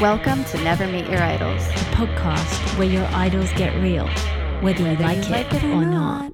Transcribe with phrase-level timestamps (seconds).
[0.00, 1.62] Welcome to Never Meet Your Idols.
[1.62, 4.06] a podcast where your idols get real,
[4.60, 6.32] whether you like, you it, or not.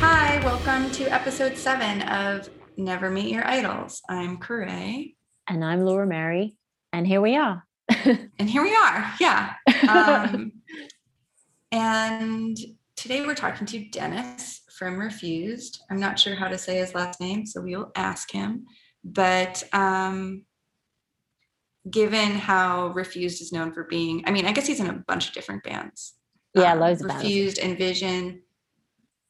[0.00, 4.02] Hi, welcome to episode seven of Never Meet Your Idols.
[4.08, 6.56] I'm Kure, And I'm Laura Mary,
[6.92, 7.62] and here we are.
[7.88, 9.14] and here we are.
[9.20, 9.52] Yeah.
[9.88, 10.50] Um,
[11.70, 12.56] and
[12.96, 15.82] today we're talking to Dennis from Refused.
[15.90, 18.64] I'm not sure how to say his last name, so we'll ask him.
[19.04, 20.44] But um,
[21.90, 25.28] given how Refused is known for being, I mean, I guess he's in a bunch
[25.28, 26.14] of different bands.
[26.54, 27.22] Yeah, um, loads of bands.
[27.22, 28.42] Refused, Envision,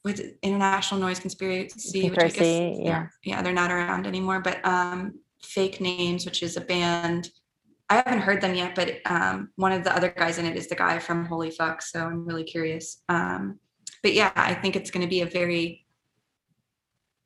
[0.04, 2.92] with International Noise Conspiracy, which I guess, Conspiracy, yeah.
[2.92, 4.40] they're- yeah, they're not around anymore.
[4.40, 7.28] But um, Fake Names, which is a band,
[7.88, 10.66] I haven't heard them yet, but um, one of the other guys in it is
[10.68, 13.02] the guy from Holy Fuck, so I'm really curious.
[13.08, 13.60] Um,
[14.02, 15.86] but yeah, I think it's going to be a very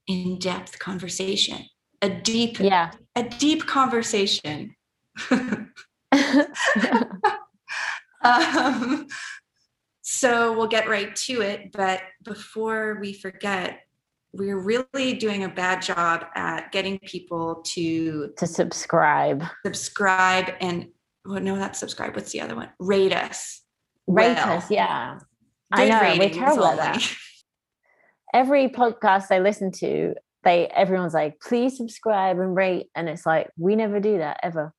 [0.07, 1.65] in-depth conversation,
[2.03, 2.91] a deep, Yeah.
[3.17, 4.75] a deep conversation.
[8.23, 9.07] um,
[10.03, 11.73] so we'll get right to it.
[11.73, 13.81] But before we forget,
[14.33, 19.45] we're really doing a bad job at getting people to to subscribe.
[19.65, 20.89] subscribe and
[21.25, 22.15] well, no, not subscribe.
[22.15, 22.71] What's the other one?
[22.79, 23.63] Rate us.
[24.07, 24.59] Rate well.
[24.59, 25.19] us, yeah.
[25.73, 27.17] I Good know, we're terrible at that.
[28.35, 30.15] Every podcast I listen to,
[30.45, 32.87] they everyone's like, please subscribe and rate.
[32.95, 34.73] And it's like, we never do that ever.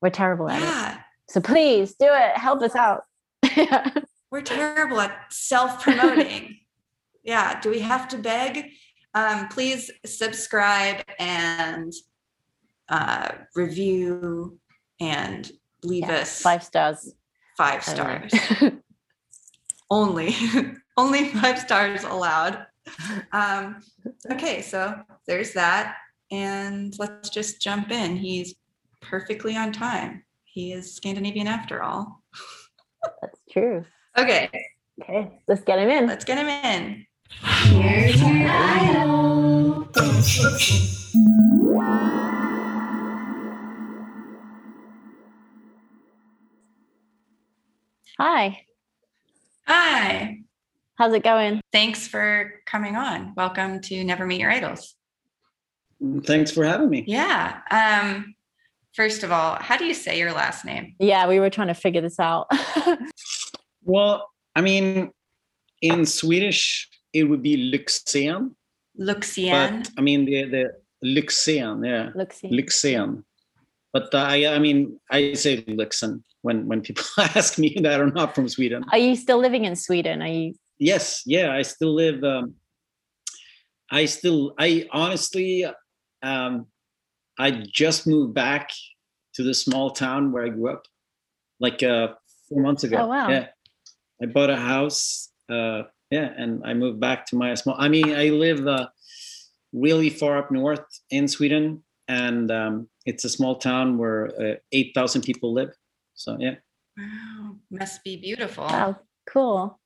[0.00, 1.00] We're terrible at it.
[1.28, 2.36] So please do it.
[2.36, 3.02] Help us out.
[4.30, 6.56] we're terrible at self-promoting.
[7.22, 7.60] Yeah.
[7.60, 8.70] Do we have to beg?
[9.14, 11.92] Um, please subscribe and
[12.88, 14.58] uh, review
[15.00, 15.50] and
[15.84, 17.14] leave Yeah, us Five stars.
[17.56, 18.28] five I don't know.
[18.28, 18.72] stars.
[19.90, 20.34] only
[20.96, 22.66] only five stars allowed
[23.32, 23.80] um
[24.30, 24.94] okay so
[25.26, 25.96] there's that
[26.30, 28.54] and let's just jump in he's
[29.02, 32.22] perfectly on time he is scandinavian after all
[33.20, 33.84] That's true.
[34.16, 34.48] okay
[35.02, 36.06] Okay, let's get him in.
[36.06, 37.06] let's get him in
[48.18, 48.64] Hi.
[49.66, 50.38] hi
[50.96, 51.60] How's it going?
[51.72, 54.94] thanks for coming on welcome to never meet your idols
[56.24, 57.04] Thanks for having me.
[57.06, 58.34] yeah um
[58.94, 61.74] first of all how do you say your last name Yeah, we were trying to
[61.74, 62.48] figure this out.
[63.84, 65.10] Well, I mean,
[65.80, 68.54] in Swedish, it would be Lyxzén,
[68.98, 72.48] luxian but I mean the the Luxian, yeah, see.
[72.48, 73.24] Lyxzén.
[73.92, 78.10] But uh, I, I mean, I say Lyxen when when people ask me that are
[78.10, 78.84] not from Sweden.
[78.92, 80.22] Are you still living in Sweden?
[80.22, 80.54] Are you?
[80.78, 82.22] Yes, yeah, I still live.
[82.24, 82.54] Um,
[83.90, 85.66] I still, I honestly,
[86.22, 86.66] um,
[87.38, 88.70] I just moved back
[89.34, 90.86] to the small town where I grew up,
[91.60, 92.14] like uh,
[92.48, 92.96] four months ago.
[92.98, 93.28] Oh, wow.
[93.28, 93.48] Yeah,
[94.22, 95.30] I bought a house.
[95.48, 97.74] Uh, yeah, and I moved back to my small.
[97.78, 98.88] I mean, I live uh,
[99.72, 104.92] really far up north in Sweden, and um, it's a small town where uh, eight
[104.94, 105.70] thousand people live.
[106.14, 106.56] So yeah.
[106.98, 109.80] wow must be beautiful Wow, cool.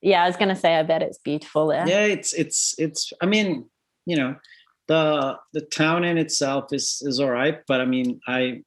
[0.00, 0.76] Yeah, I was gonna say.
[0.76, 1.86] I bet it's beautiful there.
[1.88, 3.68] yeah it's it's it's i mean
[4.06, 4.36] you know
[4.86, 8.62] the the town in itself is is all right but i mean i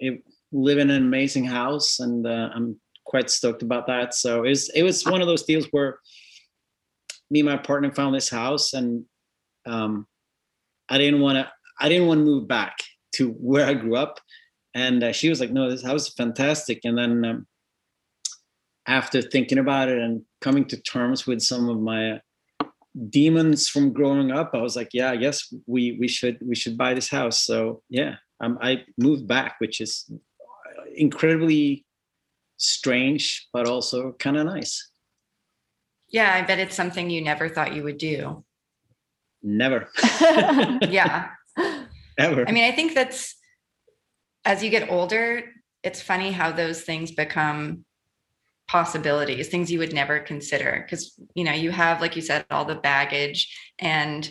[0.00, 0.22] it,
[0.52, 2.78] live in an amazing house and uh, i'm
[3.12, 4.14] quite stoked about that.
[4.14, 5.98] So it was it was one of those deals where
[7.30, 9.04] me and my partner found this house and
[9.66, 10.06] um
[10.88, 11.46] i didn't want to
[11.78, 12.74] i didn't want to move back
[13.16, 14.18] to where i grew up.
[14.74, 16.80] And uh, she was like no this house is fantastic.
[16.84, 17.46] And then um,
[18.86, 22.20] after thinking about it and coming to terms with some of my
[23.10, 26.78] demons from growing up i was like yeah i guess we we should we should
[26.78, 27.44] buy this house.
[27.44, 30.10] So yeah um, i moved back which is
[30.94, 31.84] incredibly
[32.64, 34.90] strange but also kind of nice
[36.08, 38.44] Yeah, I bet it's something you never thought you would do.
[39.42, 39.88] never
[40.90, 41.28] Yeah.
[42.18, 43.34] ever I mean, I think that's
[44.44, 45.44] as you get older,
[45.82, 47.84] it's funny how those things become
[48.68, 50.84] possibilities, things you would never consider.
[50.84, 54.30] Because, you know, you have, like you said, all the baggage and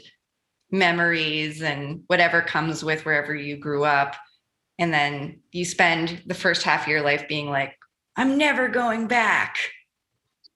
[0.72, 4.16] memories and whatever comes with wherever you grew up.
[4.80, 7.76] And then you spend the first half of your life being like,
[8.16, 9.58] I'm never going back.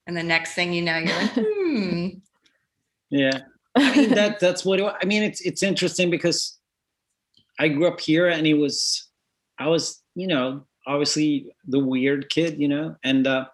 [0.06, 2.08] And the next thing you know, you're like, hmm.
[3.10, 3.40] yeah
[3.76, 6.58] I mean that that's what it, I mean it's it's interesting because
[7.58, 9.08] I grew up here and it was
[9.58, 13.46] I was you know obviously the weird kid you know and uh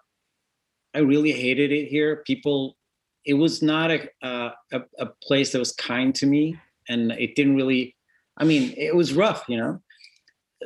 [0.95, 2.77] I really hated it here people
[3.25, 6.57] it was not a, uh, a a place that was kind to me,
[6.89, 7.95] and it didn't really.
[8.37, 9.81] I mean, it was rough, you know.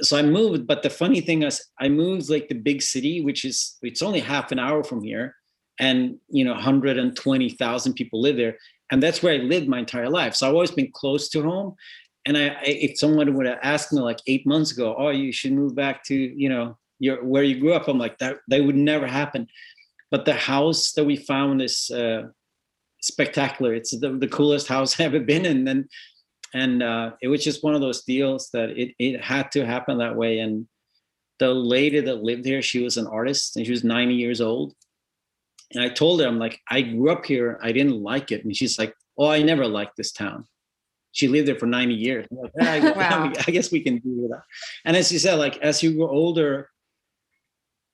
[0.01, 3.45] So I moved, but the funny thing is, I moved like the big city, which
[3.45, 5.35] is it's only half an hour from here,
[5.79, 8.57] and you know, 120,000 people live there,
[8.91, 10.35] and that's where I lived my entire life.
[10.35, 11.75] So I've always been close to home.
[12.25, 15.53] And I, if someone would have asked me like eight months ago, oh, you should
[15.53, 18.75] move back to you know your where you grew up, I'm like that that would
[18.75, 19.47] never happen.
[20.11, 22.23] But the house that we found is uh,
[23.01, 23.73] spectacular.
[23.73, 25.89] It's the, the coolest house I've ever been in, and
[26.53, 29.97] and uh, it was just one of those deals that it it had to happen
[29.97, 30.39] that way.
[30.39, 30.67] And
[31.39, 34.73] the lady that lived here, she was an artist, and she was 90 years old.
[35.73, 37.59] And I told her, I'm like, I grew up here.
[37.61, 38.45] I didn't like it.
[38.45, 40.45] And she's like, Oh, I never liked this town.
[41.11, 42.27] She lived there for 90 years.
[42.29, 43.33] Like, I, wow.
[43.47, 44.43] I guess we can do with that.
[44.85, 46.69] And as you said, like as you grow older,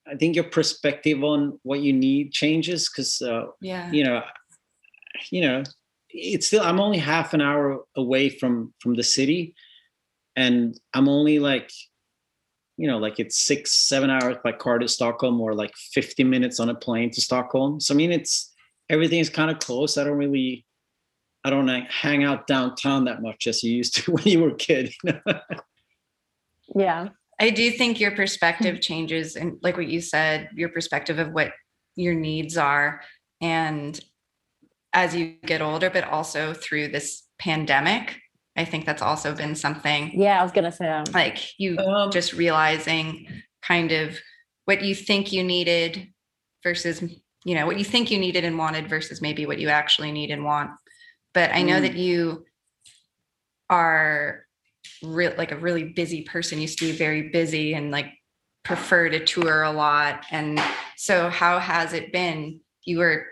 [0.06, 4.22] I think your perspective on what you need changes because uh, yeah, you know,
[5.32, 5.64] you know,
[6.14, 9.56] it's still I'm only half an hour away from from the city,
[10.36, 11.72] and I'm only like,
[12.78, 16.60] you know, like it's six seven hours by car to Stockholm or like 50 minutes
[16.60, 17.80] on a plane to Stockholm.
[17.80, 18.52] So I mean, it's
[18.90, 19.98] everything is kind of close.
[19.98, 20.66] I don't really,
[21.44, 24.56] I don't hang out downtown that much as you used to when you were a
[24.56, 24.94] kid.
[26.76, 31.32] yeah I do think your perspective changes and like what you said, your perspective of
[31.32, 31.52] what
[31.96, 33.02] your needs are
[33.42, 34.00] and
[34.94, 38.20] as you get older, but also through this pandemic.
[38.56, 40.12] I think that's also been something.
[40.14, 43.28] Yeah, I was gonna say um, like you um, just realizing
[43.64, 44.18] kind of
[44.66, 46.08] what you think you needed
[46.64, 47.02] versus
[47.46, 50.30] you know what you think you needed and wanted versus maybe what you actually need
[50.30, 50.72] and want.
[51.34, 51.82] But I know mm.
[51.82, 52.46] that you
[53.70, 54.46] are
[55.02, 58.14] re- like a really busy person used to be very busy and like
[58.64, 60.62] prefer to tour a lot and
[60.96, 63.26] so how has it been you were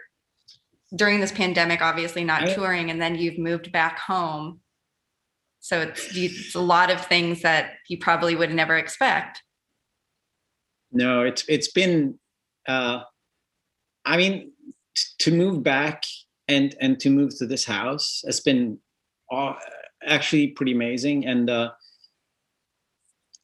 [0.96, 4.60] during this pandemic obviously not I, touring and then you've moved back home.
[5.60, 9.44] So it's, it's a lot of things that you probably would never expect.
[10.92, 12.20] No it's it's been
[12.68, 13.00] uh
[14.06, 14.52] i mean
[14.96, 16.04] t- to move back
[16.48, 18.78] and and to move to this house has been
[20.06, 21.26] actually pretty amazing.
[21.26, 21.72] And uh,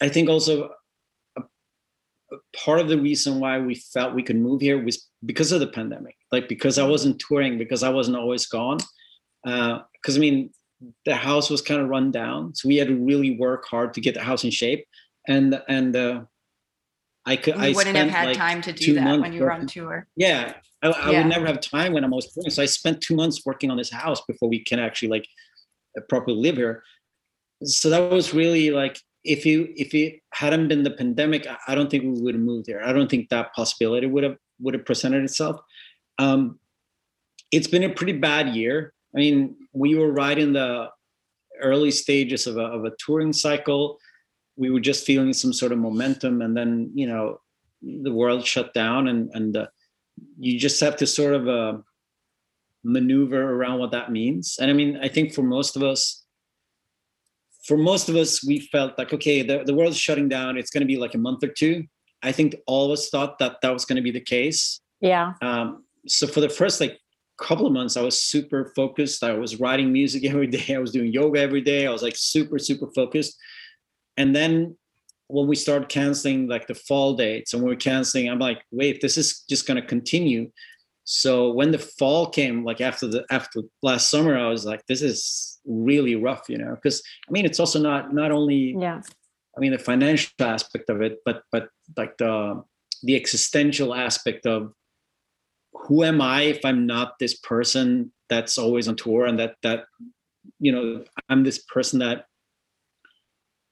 [0.01, 0.71] I think also
[1.37, 1.41] a,
[2.31, 5.59] a part of the reason why we felt we could move here was because of
[5.59, 8.77] the pandemic, like because I wasn't touring, because I wasn't always gone.
[9.43, 10.51] Because uh, I mean,
[11.05, 14.01] the house was kind of run down, so we had to really work hard to
[14.01, 14.85] get the house in shape.
[15.27, 16.21] And and uh,
[17.25, 17.55] I could.
[17.55, 20.07] You I wouldn't have had like time to do that when you were on tour.
[20.15, 21.19] Yeah, I, I yeah.
[21.19, 22.49] would never have time when I'm always touring.
[22.49, 25.27] So I spent two months working on this house before we can actually like
[26.09, 26.83] properly live here.
[27.63, 31.89] So that was really like if you if it hadn't been the pandemic, I don't
[31.89, 32.81] think we would have moved here.
[32.83, 35.59] I don't think that possibility would have would have presented itself.
[36.19, 36.59] Um,
[37.51, 38.93] it's been a pretty bad year.
[39.15, 40.89] I mean, we were right in the
[41.61, 43.97] early stages of a, of a touring cycle.
[44.55, 47.39] We were just feeling some sort of momentum, and then you know
[47.81, 49.67] the world shut down, and and uh,
[50.39, 51.77] you just have to sort of uh,
[52.83, 54.57] maneuver around what that means.
[54.59, 56.25] And I mean, I think for most of us,
[57.65, 60.57] for most of us, we felt like, okay, the, the world's shutting down.
[60.57, 61.83] It's going to be like a month or two.
[62.23, 64.79] I think all of us thought that that was going to be the case.
[65.01, 65.33] Yeah.
[65.41, 66.99] Um, so for the first like
[67.37, 69.23] couple of months, I was super focused.
[69.23, 70.75] I was writing music every day.
[70.75, 71.87] I was doing yoga every day.
[71.87, 73.37] I was like super, super focused.
[74.17, 74.75] And then
[75.27, 79.01] when we started canceling like the fall dates and we are canceling, I'm like, wait,
[79.01, 80.51] this is just going to continue.
[81.03, 85.01] So when the fall came, like after the after last summer, I was like, this
[85.01, 89.01] is really rough, you know, because I mean, it's also not not only yeah,
[89.55, 92.61] I mean the financial aspect of it, but but like the
[93.03, 94.73] the existential aspect of
[95.73, 99.85] who am I if I'm not this person that's always on tour and that that
[100.59, 102.25] you know I'm this person that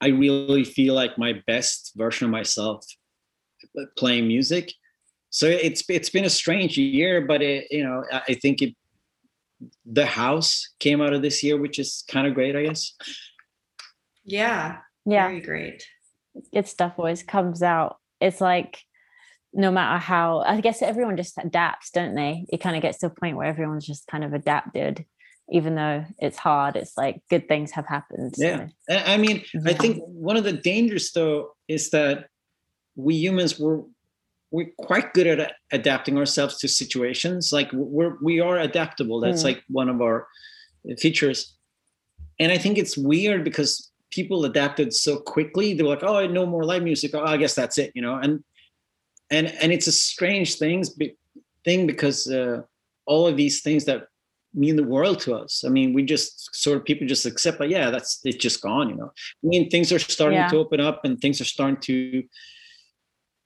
[0.01, 2.85] I really feel like my best version of myself
[3.97, 4.71] playing music
[5.35, 8.73] so it's it's been a strange year, but it, you know I think it
[9.85, 12.93] the house came out of this year, which is kind of great, I guess.
[14.23, 15.85] Yeah, yeah, very great.
[16.53, 17.97] Good stuff always comes out.
[18.21, 18.79] It's like
[19.55, 22.45] no matter how I guess everyone just adapts, don't they?
[22.49, 25.05] It kind of gets to a point where everyone's just kind of adapted
[25.49, 28.95] even though it's hard it's like good things have happened yeah so.
[29.05, 32.27] i mean i think one of the dangers though is that
[32.95, 33.83] we humans were
[34.51, 39.45] we're quite good at adapting ourselves to situations like we're we are adaptable that's mm.
[39.45, 40.27] like one of our
[40.97, 41.57] features
[42.39, 46.45] and i think it's weird because people adapted so quickly they're like oh i know
[46.45, 48.43] more live music oh, i guess that's it you know and
[49.31, 50.97] and and it's a strange things
[51.63, 52.61] thing because uh,
[53.05, 54.07] all of these things that
[54.53, 55.63] mean the world to us.
[55.65, 58.89] I mean, we just sort of people just accept, like, yeah, that's it's just gone.
[58.89, 59.11] You know,
[59.43, 60.47] I mean, things are starting Yeah.
[60.49, 62.23] to open up, and things are starting to.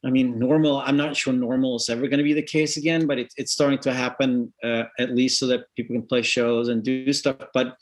[0.05, 0.77] I mean, normal.
[0.77, 3.51] I'm not sure normal is ever going to be the case again, but it, it's
[3.51, 7.36] starting to happen uh, at least so that people can play shows and do stuff.
[7.53, 7.75] But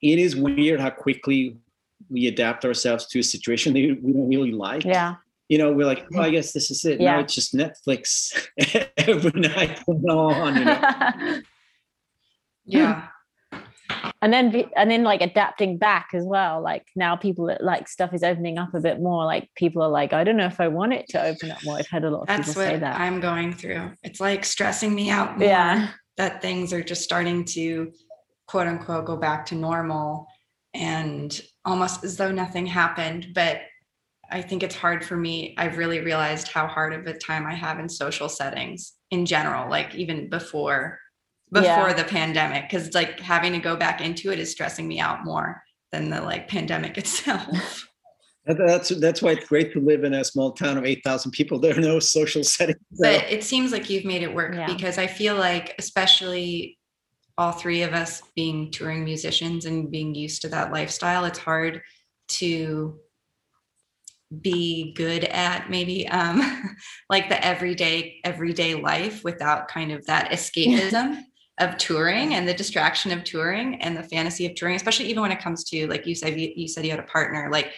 [0.00, 1.58] it is weird how quickly
[2.08, 4.84] we adapt ourselves to a situation that we don't really like.
[4.84, 5.16] Yeah.
[5.54, 6.98] You know, we're like, oh, I guess this is it.
[6.98, 8.34] Now it's just Netflix
[8.96, 10.56] every night from now on.
[10.56, 11.40] You know?
[12.66, 13.08] Yeah.
[14.22, 18.22] and then and then like adapting back as well like now people like stuff is
[18.22, 20.94] opening up a bit more like people are like i don't know if i want
[20.94, 22.98] it to open up more i've had a lot of That's people say what that
[22.98, 23.92] I'm going through.
[24.02, 27.92] It's like stressing me out more yeah that things are just starting to
[28.46, 30.26] quote unquote go back to normal
[30.74, 33.28] and almost as though nothing happened.
[33.34, 33.62] But
[34.34, 35.54] I think it's hard for me.
[35.56, 39.70] I've really realized how hard of a time I have in social settings in general,
[39.70, 40.98] like even before
[41.52, 41.92] before Yeah.
[41.92, 42.68] the pandemic.
[42.68, 45.62] Cause it's like having to go back into it is stressing me out more
[45.92, 47.86] than the like pandemic itself.
[48.46, 51.58] That's that's why it's great to live in a small town of eight thousand people.
[51.62, 52.80] There are no social settings.
[52.98, 54.66] but it seems like you've made it work Yeah.
[54.66, 56.76] because I feel like, especially
[57.38, 61.80] all three of us being touring musicians and being used to that lifestyle, it's hard
[62.40, 62.98] to
[64.40, 66.76] be good at maybe um
[67.10, 71.20] like the everyday everyday life without kind of that escapism
[71.60, 75.32] of touring and the distraction of touring and the fantasy of touring especially even when
[75.32, 77.72] it comes to like you said you, you said you had a partner like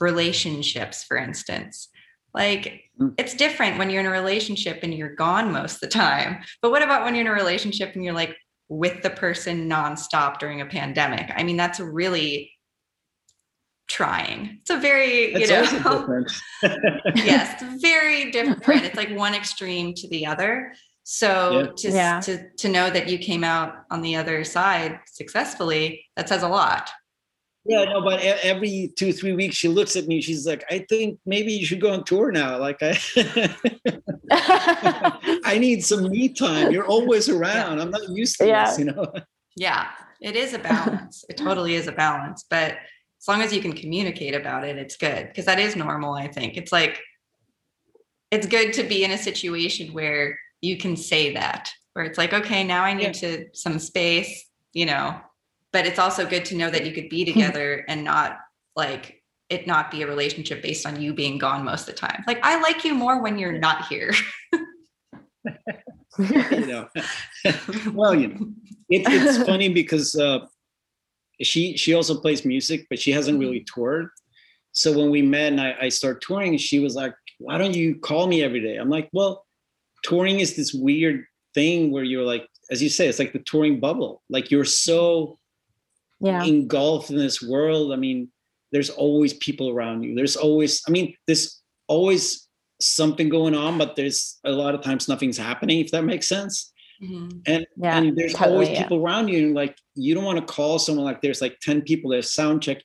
[0.00, 1.88] relationships for instance
[2.34, 3.14] like Mm.
[3.16, 6.70] it's different when you're in a relationship and you're gone most of the time but
[6.70, 8.36] what about when you're in a relationship and you're like
[8.68, 12.52] with the person nonstop during a pandemic i mean that's really
[13.90, 16.24] trying it's a very you That's know
[17.16, 21.66] yes very different it's like one extreme to the other so Yeah.
[21.76, 22.20] to, Yeah.
[22.20, 26.48] to to know that you came out on the other side successfully that says a
[26.48, 26.88] lot
[27.66, 28.20] Yeah, no, but
[28.52, 30.22] every two, three weeks she looks at me.
[30.22, 32.56] She's like, I think maybe you should go on tour now.
[32.66, 32.92] Like I
[35.52, 36.72] I need some me time.
[36.72, 37.74] You're always around.
[37.80, 38.64] I'm not used to Yeah.
[38.70, 39.04] this, you know.
[39.56, 39.82] yeah
[40.28, 42.70] it is a balance it totally is a balance but
[43.20, 46.26] as long as you can communicate about it it's good because that is normal i
[46.26, 46.56] think.
[46.56, 47.00] It's like
[48.30, 52.32] it's good to be in a situation where you can say that where it's like
[52.32, 55.20] okay now i need to some space you know?
[55.72, 58.38] But it's also good to know that you could be together and not
[58.74, 62.24] like it not be a relationship based on you being gone most of the time.
[62.26, 64.12] Like i like you more when you're not here.
[66.18, 66.88] You know.
[67.94, 68.48] well, you know,
[68.90, 70.40] it, it's funny because uh,
[71.42, 73.80] she she also plays music, but she hasn't really mm-hmm.
[73.80, 74.08] toured.
[74.72, 77.96] So when we met and I, I started touring, she was like, "Why don't you
[77.96, 79.44] call me every day?" I'm like, "Well,
[80.02, 83.80] touring is this weird thing where you're like, as you say, it's like the touring
[83.80, 84.22] bubble.
[84.28, 85.38] Like you're so
[86.20, 87.92] yeah engulfed in this world.
[87.92, 88.30] I mean,
[88.72, 90.14] there's always people around you.
[90.14, 92.48] There's always, I mean, there's always
[92.80, 96.72] something going on, but there's a lot of times nothing's happening, if that makes sense.
[97.02, 97.42] Mhm.
[97.46, 98.82] And yeah and there's totally, always yeah.
[98.82, 102.10] people around you, like you don't want to call someone like there's like 10 people,
[102.10, 102.82] there's sound check.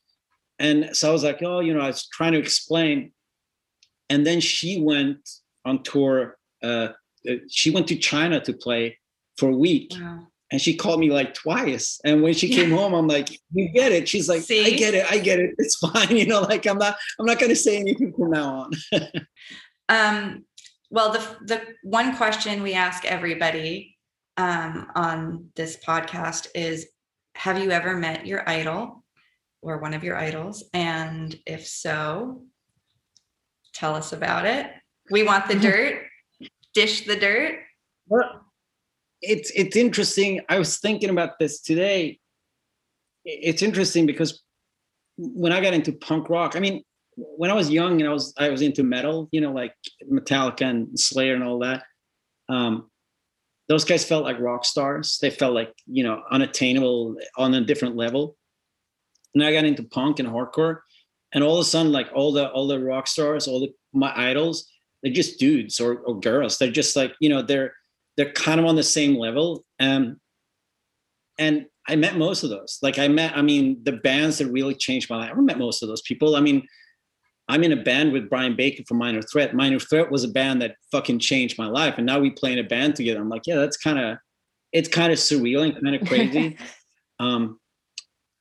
[0.57, 3.11] And so I was like, oh, you know, I was trying to explain.
[4.09, 5.29] And then she went
[5.65, 6.37] on tour.
[6.63, 6.89] Uh,
[7.29, 8.97] uh, she went to China to play
[9.37, 10.27] for a week wow.
[10.51, 11.99] and she called me like twice.
[12.05, 15.11] And when she came home, I'm like, "You get it?" She's like, "I get it.
[15.11, 15.55] I get it.
[15.57, 16.95] It's fine." You know, like I'm not.
[17.19, 19.01] I'm not going to say anything from now on.
[19.87, 20.45] Um,
[20.89, 23.94] well, the the one question we ask everybody
[24.37, 26.87] um, on this podcast is:
[27.35, 29.03] Have you ever met your idol
[29.61, 30.63] or one of your idols?
[30.73, 32.43] And if so,
[33.73, 34.71] tell us about it.
[35.11, 36.03] We want the dirt.
[36.73, 37.59] Dish the dirt.
[38.07, 38.45] Well,
[39.21, 40.41] it's it's interesting.
[40.49, 42.19] I was thinking about this today.
[43.23, 44.43] It's interesting because
[45.17, 46.83] when I got into punk rock, I mean,
[47.15, 49.73] when I was young and I was I was into metal, you know, like
[50.11, 51.83] Metallica and Slayer and all that.
[52.49, 52.89] Um,
[53.67, 55.17] those guys felt like rock stars.
[55.21, 58.37] They felt like you know unattainable on a different level.
[59.33, 60.79] And I got into punk and hardcore,
[61.33, 64.11] and all of a sudden, like all the all the rock stars, all the my
[64.15, 64.71] idols,
[65.03, 66.57] they're just dudes or, or girls.
[66.57, 67.73] They're just like you know they're
[68.17, 69.65] they're kind of on the same level.
[69.79, 70.19] Um,
[71.37, 72.79] and I met most of those.
[72.81, 75.31] Like I met, I mean, the bands that really changed my life.
[75.35, 76.35] I met most of those people.
[76.35, 76.65] I mean,
[77.47, 79.53] I'm in a band with Brian Baker from Minor Threat.
[79.53, 81.95] Minor Threat was a band that fucking changed my life.
[81.97, 83.21] And now we play in a band together.
[83.21, 84.17] I'm like, yeah, that's kind of,
[84.71, 86.57] it's kind of surreal and kind of crazy.
[87.19, 87.59] um,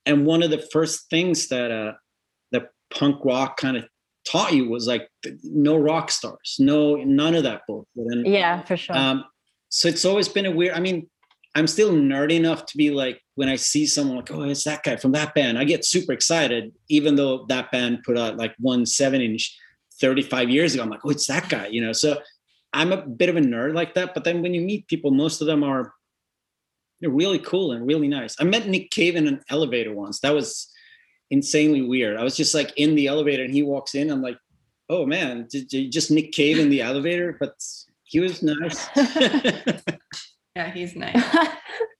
[0.05, 1.93] and one of the first things that uh,
[2.51, 3.85] the punk rock kind of
[4.29, 5.07] taught you was like
[5.43, 7.87] no rock stars, no none of that bullshit.
[7.95, 9.25] And yeah for sure um,
[9.75, 10.73] so it's always been a weird.
[10.73, 11.09] I mean,
[11.55, 14.83] I'm still nerdy enough to be like when I see someone like, oh, it's that
[14.83, 15.57] guy from that band.
[15.57, 19.57] I get super excited, even though that band put out like one seven inch
[20.01, 20.83] 35 years ago.
[20.83, 21.93] I'm like, oh, it's that guy, you know.
[21.93, 22.17] So
[22.73, 24.13] I'm a bit of a nerd like that.
[24.13, 25.93] But then when you meet people, most of them are
[26.99, 28.35] they're really cool and really nice.
[28.39, 30.19] I met Nick Cave in an elevator once.
[30.19, 30.71] That was
[31.29, 32.17] insanely weird.
[32.17, 34.11] I was just like in the elevator and he walks in.
[34.11, 34.37] I'm like,
[34.89, 37.37] oh man, did you just Nick Cave in the elevator?
[37.39, 37.55] But
[38.03, 38.87] he was nice.
[40.55, 41.21] yeah, he's nice.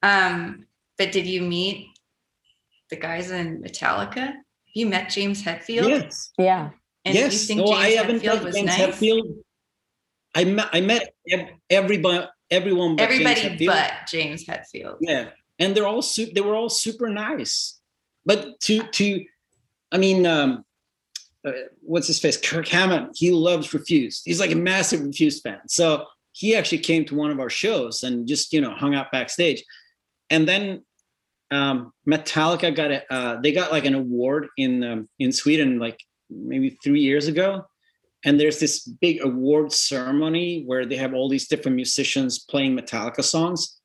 [0.04, 0.66] um,
[0.98, 1.88] but did you meet
[2.90, 4.34] the guys in Metallica?
[4.74, 5.88] You met James Hetfield?
[5.90, 6.32] Yes.
[6.38, 6.70] Yeah.
[7.06, 7.34] And yes.
[7.34, 8.80] you think no, James I haven't Hetfield met was James nice?
[8.80, 9.38] Hetfield.
[10.34, 11.14] I met I met
[11.70, 13.68] everybody everyone but Everybody Hetfield.
[13.68, 14.98] but James Hetfield.
[15.02, 17.80] yeah and they're all su- they were all super nice
[18.26, 19.24] but to to
[19.92, 20.64] i mean um
[21.44, 25.60] uh, what's his face kirk hammett he loves refused he's like a massive refused fan
[25.68, 29.12] so he actually came to one of our shows and just you know hung out
[29.12, 29.64] backstage
[30.30, 30.84] and then
[31.52, 36.00] um metallica got a uh, they got like an award in um, in sweden like
[36.30, 37.64] maybe three years ago
[38.26, 43.24] and there's this big award ceremony where they have all these different musicians playing metallica
[43.24, 43.80] songs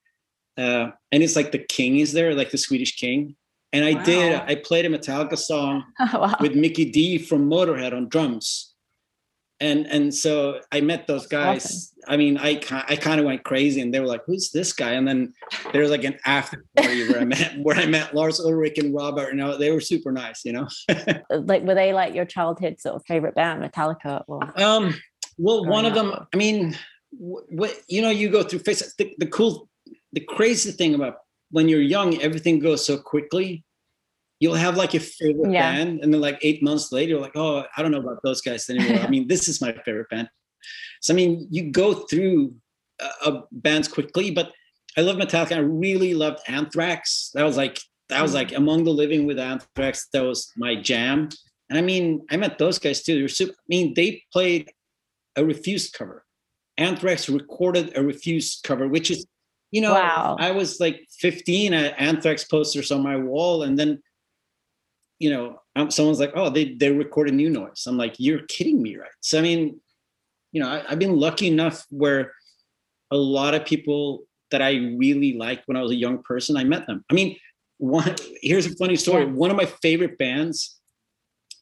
[0.61, 3.37] uh, and it's like the king is there, like the Swedish king.
[3.73, 6.37] And I did, I played a Metallica song wow.
[6.41, 8.70] with Mikkey Dee from Motorhead on drums.
[9.61, 11.65] And and so I met those guys.
[11.67, 11.97] awesome.
[12.09, 14.93] I mean, I I kind of went crazy, and they were like, "Who's this guy?"
[14.93, 15.35] And then
[15.73, 18.95] there was like an after party where I met where I met Lars Ulrich and
[18.95, 19.31] Robert.
[19.31, 20.45] You know, they were super nice.
[20.45, 20.69] You know.
[21.31, 24.25] like were they like your childhood sort of favorite band, Metallica?
[24.27, 24.95] Or Um,
[25.37, 26.77] well, one of Growing them, I mean,
[27.11, 28.95] what you know, you go through phases.
[28.97, 29.69] The, the cool,
[30.13, 31.17] the crazy thing about
[31.51, 33.65] when you're young, everything goes so quickly.
[34.41, 35.73] You'll have like your favorite Yeah.
[35.73, 38.41] band, and then like eight months later, you're like, oh, I don't know about those
[38.41, 39.01] guys anymore.
[39.05, 40.29] I mean, this is my favorite band.
[41.03, 42.55] So I mean, you go through
[43.25, 44.53] uh, bands quickly, but
[44.97, 45.53] I love Metallica.
[45.57, 47.31] I really loved Anthrax.
[47.35, 50.09] That was like that was like Among the Living with Anthrax.
[50.13, 51.29] That was my jam.
[51.69, 53.15] And I mean, I met those guys too.
[53.15, 53.53] They were super.
[53.53, 54.71] I mean, they played
[55.37, 56.25] a refused cover.
[56.77, 59.25] Anthrax recorded a refused cover, which is,
[59.71, 60.37] you know, Wow.
[60.41, 61.73] I was like 15.
[61.73, 64.03] I had Anthrax posters on my wall, and then,
[65.21, 68.83] you know, um, someone's like, "Oh, they they recorded New Noise." I'm like, "You're kidding
[68.83, 69.81] me, right?" So I mean,
[70.51, 72.33] you know, I, I've been lucky enough where
[73.13, 76.65] a lot of people that I really liked when I was a young person, I
[76.65, 77.05] met them.
[77.11, 77.37] I mean,
[77.79, 79.25] one here's a funny story.
[79.25, 79.31] Yeah.
[79.31, 80.81] One of my favorite bands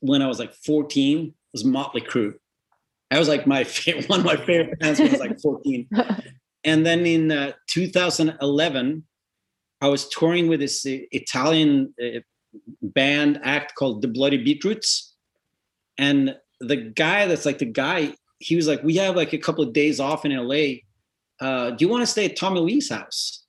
[0.01, 2.35] when I was like 14 was Motley Crue.
[3.11, 5.89] I was like my favorite, one of my favorite bands when I was like 14.
[6.65, 9.05] and then in uh, 2011,
[9.81, 12.21] I was touring with this Italian uh,
[12.83, 15.15] band act called the Bloody Beetroots.
[15.99, 19.65] And the guy that's like the guy, he was like, We have like a couple
[19.65, 20.81] of days off in LA.
[21.41, 23.45] Uh, do you want to stay at Tommy Lee's house?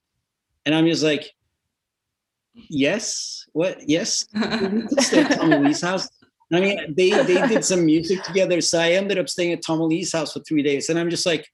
[0.66, 1.32] And I'm just like,
[2.54, 3.46] Yes.
[3.54, 3.88] What?
[3.88, 4.26] Yes.
[5.00, 6.08] stay at Tommy Lee's house.
[6.52, 9.86] I mean, they they did some music together, so I ended up staying at Tommy
[9.86, 11.48] Lee's house for three days, and I'm just like,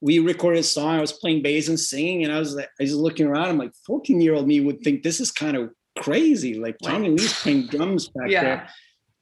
[0.00, 0.96] we recorded a song.
[0.96, 3.48] I was playing bass and singing, and I was like, I was looking around.
[3.48, 6.54] I'm like, 14 year old me would think this is kind of crazy.
[6.54, 8.42] Like Tommy Lee's playing drums back yeah.
[8.42, 8.68] there.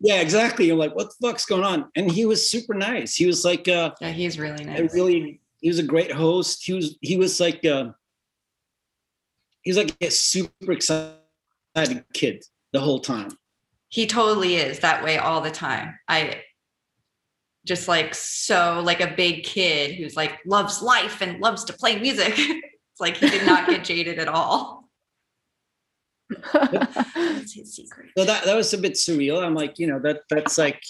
[0.01, 0.67] Yeah, exactly.
[0.67, 1.91] You're like, what the fuck's going on?
[1.97, 3.15] And he was super nice.
[3.17, 4.95] He was like, uh, Yeah, he's really nice.
[4.95, 6.65] really, he was a great host.
[6.65, 7.89] He was, he was like, uh,
[9.63, 11.19] he was like a super excited
[12.15, 13.31] kid the whole time.
[13.89, 15.99] he totally is that way all the time.
[16.07, 16.43] I
[17.67, 21.99] just like so like a big kid who's like loves life and loves to play
[21.99, 22.35] music.
[22.39, 24.78] it's like he did not get jaded at all.
[26.53, 28.11] That's his secret.
[28.17, 29.43] so that that was a bit surreal.
[29.43, 30.83] I'm like, you know, that that's like,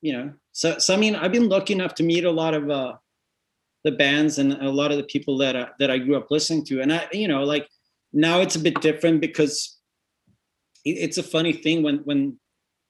[0.00, 2.70] you know, so so I mean, I've been lucky enough to meet a lot of
[2.70, 2.94] uh
[3.84, 6.64] the bands and a lot of the people that I, that I grew up listening
[6.66, 7.68] to, and I, you know, like
[8.12, 9.78] now it's a bit different because
[10.84, 12.38] it, it's a funny thing when when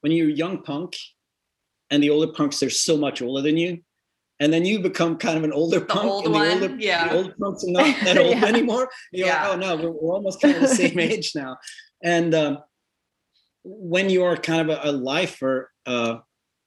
[0.00, 0.96] when you're young punk
[1.90, 3.82] and the older punks they're so much older than you,
[4.44, 7.08] and then you become kind of an older The punk, old one, older yeah.
[7.08, 8.44] the old punks are not that old Yeah.
[8.44, 8.88] anymore.
[9.12, 9.48] You're Yeah.
[9.48, 11.56] like, oh no, we're, we're almost kind of the same age now,
[12.02, 12.34] and.
[12.34, 12.58] Um,
[13.66, 16.16] when you are kind of a, a lifer, uh,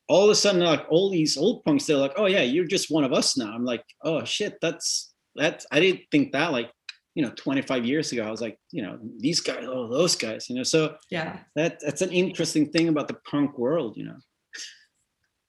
[0.09, 2.89] all of a sudden, like all these old punks, they're like, "Oh yeah, you're just
[2.89, 6.71] one of us now." I'm like, "Oh shit, that's that's." I didn't think that like,
[7.13, 8.23] you know, 25 years ago.
[8.25, 10.63] I was like, you know, these guys, oh those guys, you know.
[10.63, 11.37] So Yeah.
[11.55, 14.17] that that's an interesting thing about the punk world, you know.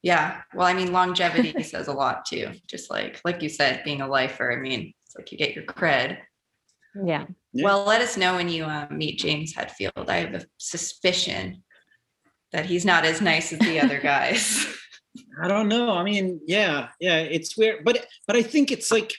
[0.03, 0.43] Yeah.
[0.55, 2.53] Well, I mean, longevity says a lot too.
[2.67, 4.53] Just like like you said, being a lifer.
[4.53, 6.19] I mean, it's like you get your cred.
[7.05, 7.27] yeah.
[7.55, 7.65] Yeah.
[7.65, 10.09] Well, let us know when you uh, meet James Hetfield.
[10.09, 11.63] I have a suspicion
[12.53, 14.67] that he's not as nice as the other guys.
[15.43, 15.93] I don't know.
[15.93, 19.15] I mean, yeah, yeah, it's weird, but but I think it's like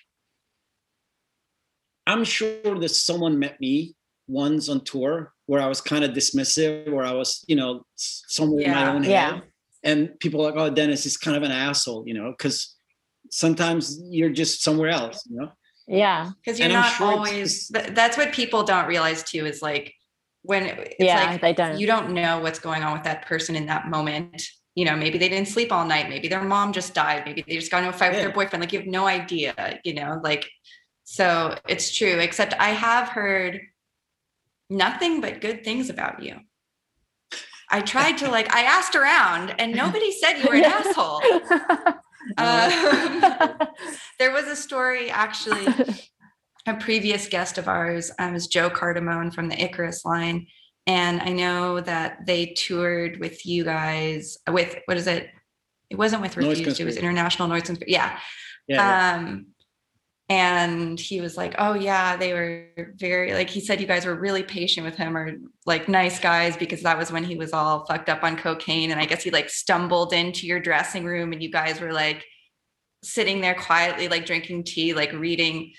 [2.06, 3.96] I'm sure that someone met me
[4.28, 8.66] once on tour where I was kind of dismissive, where I was, you know, somewhere
[8.66, 9.12] in my own head.
[9.12, 9.40] Yeah.
[9.84, 12.76] And people are like, oh, Dennis is kind of an asshole, you know, because
[13.32, 15.52] sometimes you're just somewhere else, you know.
[15.88, 16.30] Yeah.
[16.44, 19.94] because you're And not sure always that's what people don't realize too is like
[20.44, 21.32] when it's yeah.
[21.32, 21.80] like they don't.
[21.80, 24.44] you don't know what's going on with that person in that moment
[24.76, 27.56] you know maybe they didn't sleep all night maybe their mom just died maybe they
[27.56, 30.22] just got into a fight with their boyfriend like you have no idea you know
[30.24, 30.50] like
[31.04, 33.60] so it's true except i have heard
[34.70, 36.36] nothing but good things about you
[37.72, 41.22] i tried to like i asked around and nobody said you were an asshole
[42.38, 43.68] um,
[44.20, 45.68] there was a story actually
[46.70, 50.48] a previous guest of ours um, is Joe Cardamone from the Icarus line.
[50.88, 55.30] And I know that they toured with you guys with what is it?
[55.90, 57.94] It wasn't with Noise Refused, it was International Noise Conspiracy.
[57.94, 58.20] Yeah.
[58.68, 59.16] Yeah.
[59.16, 59.48] Um,
[60.30, 64.16] and he was like, Oh, yeah, they were very like he said you guys were
[64.16, 65.34] really patient with him or
[65.66, 68.92] like nice guys because that was when he was all fucked up on cocaine.
[68.92, 72.24] And I guess he like stumbled into your dressing room and you guys were like
[73.04, 75.74] sitting there quietly, like drinking tea, like reading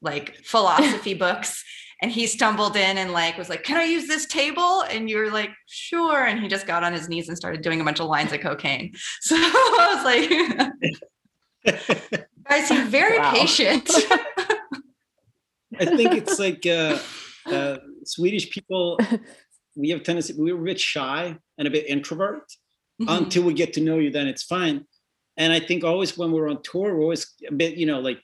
[0.00, 1.62] like philosophy books.
[2.02, 4.82] And he stumbled in and like was like, Can I use this table?
[4.84, 6.24] And you were like, Sure.
[6.24, 8.40] And he just got on his knees and started doing a bunch of lines of
[8.40, 8.94] cocaine.
[9.20, 10.04] So I was
[12.06, 13.32] like, guys seem very Wow.
[13.32, 13.88] patient.
[15.78, 16.98] I think it's like uh,
[17.46, 18.98] uh, Swedish people.
[19.76, 20.34] We have tendency.
[20.36, 22.42] We're a bit shy and a bit introvert
[23.00, 23.18] Mhm.
[23.18, 24.10] until we get to know you.
[24.10, 24.84] Then it's fine.
[25.38, 28.20] And I think always when we're on tour, we're always a bit, you know, like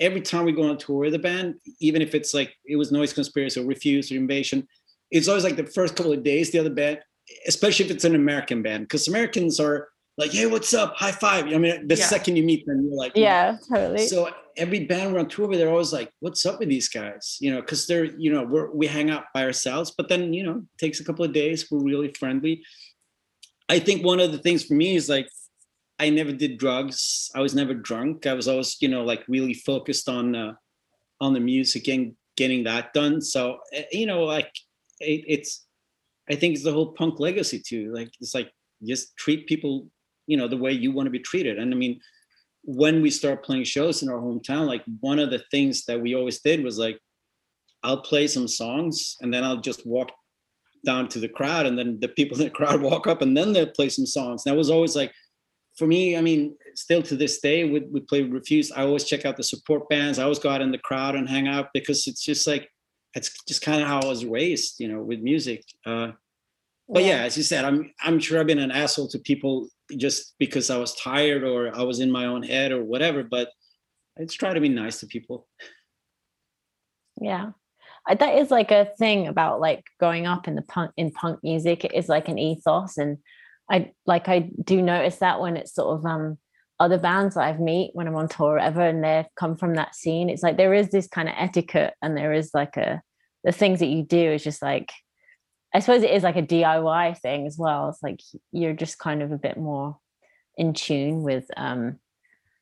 [0.00, 2.90] every time we go on tour with the band, even if it's like it was
[2.92, 4.66] Noise Conspiracy or Refuse or Invasion,
[5.10, 6.50] it's always like the first couple of days.
[6.50, 7.00] The other band,
[7.46, 10.94] especially if it's an American band, because Americans are like, "Hey, what's up?
[10.96, 11.46] High five.
[11.46, 12.06] I mean, the Yeah.
[12.06, 14.06] second you meet them, you're like, yeah, totally.
[14.06, 17.36] so every band we're on tour with, they're always like, "What's up with these guys?"
[17.40, 20.42] You know, because they're, you know, we're we hang out by ourselves, but then you
[20.42, 21.70] know, it takes a couple of days.
[21.70, 22.64] We're really friendly.
[23.68, 25.28] I think one of the things for me is like,
[25.98, 27.30] I never did drugs.
[27.34, 28.26] I was never drunk.
[28.26, 30.52] I was always, you know, like really focused on uh,
[31.20, 33.20] on the music and getting that done.
[33.20, 34.50] So eh, you know, like
[35.00, 35.64] it, it's,
[36.30, 37.92] I think it's the whole punk legacy too.
[37.94, 38.50] Like it's like
[38.82, 39.88] just treat people,
[40.26, 41.58] you know, the way you want to be treated.
[41.58, 42.00] And I mean,
[42.62, 46.14] when we start playing shows in our hometown, like one of the things that we
[46.14, 46.98] always did was like,
[47.82, 50.10] I'll play some songs and then I'll just walk
[50.84, 53.52] down to the crowd and then the people in the crowd walk up and then
[53.52, 54.44] they'll play some songs.
[54.44, 55.12] And that was always like,
[55.76, 58.72] for me, I mean, still to this day, we, we play Refused.
[58.74, 60.18] I always check out the support bands.
[60.18, 62.70] I always go out in the crowd and hang out because it's just like,
[63.14, 65.62] it's just kind of how I was raised, you know, with music.
[65.84, 66.12] Uh,
[66.88, 70.34] but yeah, as you said, I'm I'm sure I've been an asshole to people just
[70.38, 73.22] because I was tired or I was in my own head or whatever.
[73.22, 73.50] But
[74.18, 75.46] just try to be nice to people.
[77.20, 77.50] yeah
[78.14, 81.84] that is like a thing about like growing up in the punk in punk music
[81.84, 83.18] it is like an ethos and
[83.70, 86.38] i like i do notice that when it's sort of um
[86.78, 89.94] other bands that i've meet when i'm on tour whatever and they've come from that
[89.94, 93.02] scene it's like there is this kind of etiquette and there is like a
[93.44, 94.92] the things that you do is just like
[95.76, 98.20] i suppose it is like a diy thing as well it's like
[98.52, 99.96] you're just kind of a bit more
[100.56, 101.98] in tune with um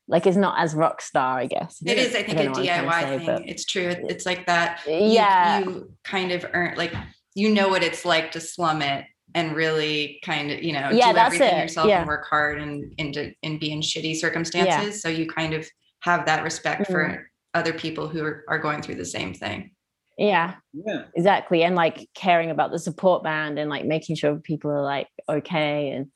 [0.07, 2.51] like it's not as rock star i guess It is, I think, don't a know
[2.59, 3.47] what I'm trying to DIY say, thing.
[3.47, 3.87] It's true.
[3.87, 4.81] It- It's like that.
[4.87, 6.93] yeah You, kind of earn, like,
[7.33, 11.07] you know what it's like to slum it and really kind of, you know, Yeah,
[11.09, 11.61] do that's everything it.
[11.63, 11.99] yourself Yeah.
[11.99, 14.85] and work hard and into and be in shitty circumstances.
[14.95, 14.99] Yeah.
[15.03, 15.67] So you kind of
[16.01, 16.91] have that respect Mm.
[16.91, 19.71] for other people who are, are going through the same thing.
[20.17, 21.03] Yeah Yeah.
[21.15, 25.07] exactly and like caring about the support band and like making sure people are like
[25.27, 26.07] okay and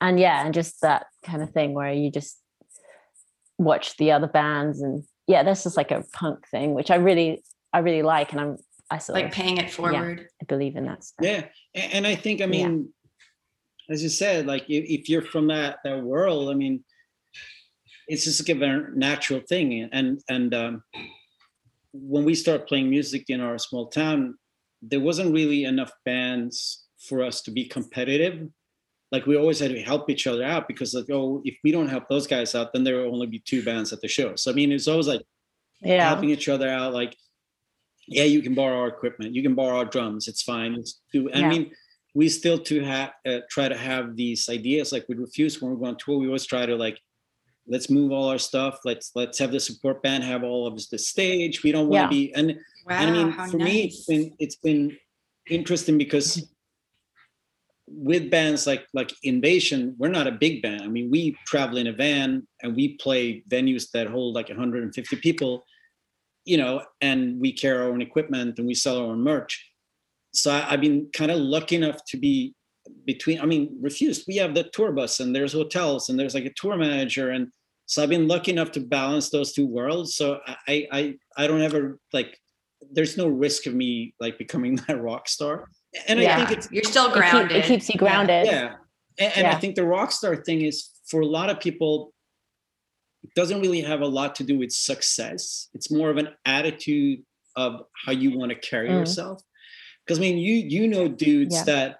[0.00, 2.40] and yeah and just that kind of thing where you just
[3.58, 7.42] watch the other bands and yeah that's just like a punk thing which i really
[7.72, 8.56] i really like and i'm
[8.90, 10.28] i sort Like of paying it forward.
[10.40, 11.24] I believe in that stuff.
[11.26, 11.44] Yeah.
[11.74, 12.68] A- And I think, I Yeah.
[12.68, 12.88] mean,
[13.90, 16.84] as you said, like if, if you're from that that world, I mean,
[18.06, 19.88] it's just like a very natural thing.
[19.92, 20.82] And and um,
[22.00, 24.36] when we start playing music in our small town,
[24.82, 28.48] there wasn't really enough bands for us to be competitive.
[29.10, 31.88] Like we always had to help each other out because like, oh, if we don't
[31.88, 34.36] help those guys out, then there will only be two bands at the show.
[34.36, 35.22] So I mean, it's always like
[35.80, 36.08] Yeah.
[36.08, 36.92] helping each other out.
[36.92, 37.16] Like,
[38.06, 40.28] yeah, you can borrow our equipment, you can borrow our drums.
[40.28, 40.74] It's fine.
[40.74, 41.30] Let's do.
[41.32, 41.70] I mean,
[42.14, 44.92] we still to have uh, try to have these ideas.
[44.92, 46.18] Like we refuse when we go on tour.
[46.18, 46.98] We always try to like,
[47.68, 48.80] let's move all our stuff.
[48.84, 51.62] Let's let's have the support band have all of the stage.
[51.62, 52.04] We don't want Yeah.
[52.04, 52.34] to be.
[52.34, 52.96] And, Wow.
[53.00, 54.18] and I mean, for me, it's nice.
[54.18, 54.96] been it's been
[55.50, 56.48] interesting because
[57.86, 60.82] with bands like like Invasion, we're not a big band.
[60.82, 65.16] I mean, we travel in a van and we play venues that hold like 150
[65.16, 65.64] people.
[66.44, 69.70] you know, and we carry our own equipment and we sell our own merch.
[70.32, 72.54] So I, I've been kind of lucky enough to be
[73.04, 73.38] between.
[73.40, 74.24] I mean, refused.
[74.26, 77.48] We have the tour bus and there's hotels and there's like a tour manager and
[77.90, 80.14] so I've been lucky enough to balance those two worlds.
[80.14, 82.38] So I I I don't ever like.
[82.92, 85.68] There's no risk of me like becoming that rock star.
[86.06, 86.34] And yeah.
[86.34, 87.56] I think it's you're still It, keep- grounded.
[87.56, 88.46] it keeps you grounded.
[88.46, 88.74] yeah.
[89.18, 92.12] And, and I think the rock star thing is for a lot of people,
[93.24, 95.68] it doesn't really have a lot to do with success.
[95.74, 97.20] It's more of an attitude
[97.56, 99.00] of how you want to carry Mm.
[99.00, 99.42] yourself.
[100.06, 101.64] Because I mean, you you know dudes Yeah.
[101.64, 101.96] that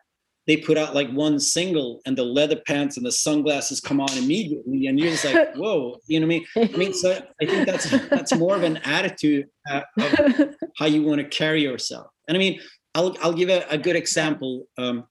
[0.48, 4.11] they put out like one single and the leather pants and the sunglasses come on
[4.16, 6.74] immediately, and you're just like, whoa, you know what I mean?
[6.74, 11.02] I mean, so I think that's that's more of an attitude uh, of how you
[11.02, 12.06] want to carry yourself.
[12.26, 12.61] And I mean,
[12.94, 14.66] I'll I'll give a, a good example.
[14.78, 15.04] Um,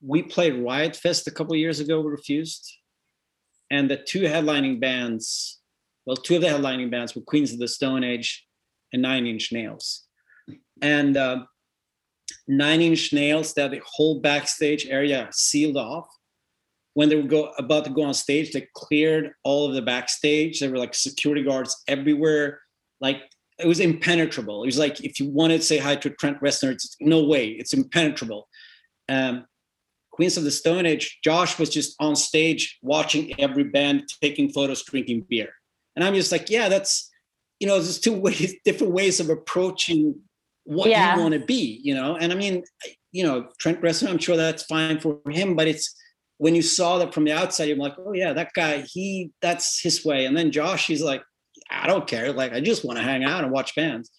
[0.00, 2.00] we played Riot Fest a couple years ago.
[2.00, 2.72] We refused,
[3.72, 5.58] and the two headlining bands,
[6.06, 8.46] well, two of the headlining bands were Queens of the Stone Age
[8.92, 10.04] and Nine Inch Nails,
[10.80, 11.40] and uh,
[12.56, 16.06] Nine Inch Nails that the whole backstage area sealed off.
[16.94, 20.60] When they were go, about to go on stage, they cleared all of the backstage.
[20.60, 22.60] There were like security guards everywhere.
[23.00, 23.22] Like
[23.58, 24.62] it was impenetrable.
[24.62, 27.48] It was like if you wanted to say hi to Trent Reznor, it's no way.
[27.48, 28.48] It's impenetrable.
[29.08, 29.46] Um,
[30.10, 34.84] Queens of the Stone Age, Josh was just on stage watching every band, taking photos,
[34.84, 35.48] drinking beer,
[35.96, 37.10] and I'm just like, yeah, that's
[37.60, 40.20] you know, there's two ways, different ways of approaching
[40.64, 41.14] what Yeah.
[41.16, 42.16] you want to be, you know.
[42.16, 42.64] And I mean,
[43.12, 45.94] you know, Trent Reznor, I'm sure that's fine for him, but it's
[46.38, 49.80] when you saw that from the outside, you're like, oh yeah, that guy, he that's
[49.80, 50.24] his way.
[50.26, 51.22] And then Josh, he's like,
[51.70, 52.32] I don't care.
[52.32, 54.10] Like, I just want to hang out and watch bands.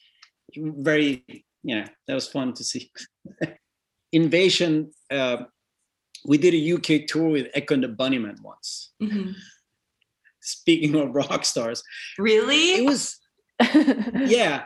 [0.55, 1.25] Very,
[1.63, 2.91] yeah, that was fun to see.
[4.11, 4.91] Invasion.
[5.09, 5.43] Uh,
[6.25, 8.91] we did a UK tour with Echo and the Bunnymen once.
[9.01, 9.33] Mhm.
[10.41, 11.83] Speaking of rock stars,
[12.17, 12.75] Really?
[12.75, 13.17] it was
[14.25, 14.63] yeah,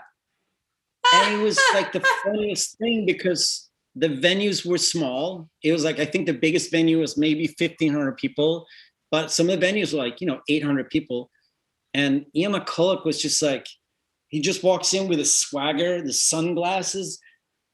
[1.14, 5.50] and it was like the funniest thing because the venues were small.
[5.64, 8.66] It was like I think the biggest venue was maybe fifteen hundred people,
[9.12, 11.30] but some of the venues were like you know eight hundred people,
[11.94, 13.68] and Ian McCulloch was just like
[14.30, 17.20] he just walks in with a swagger, the sunglasses.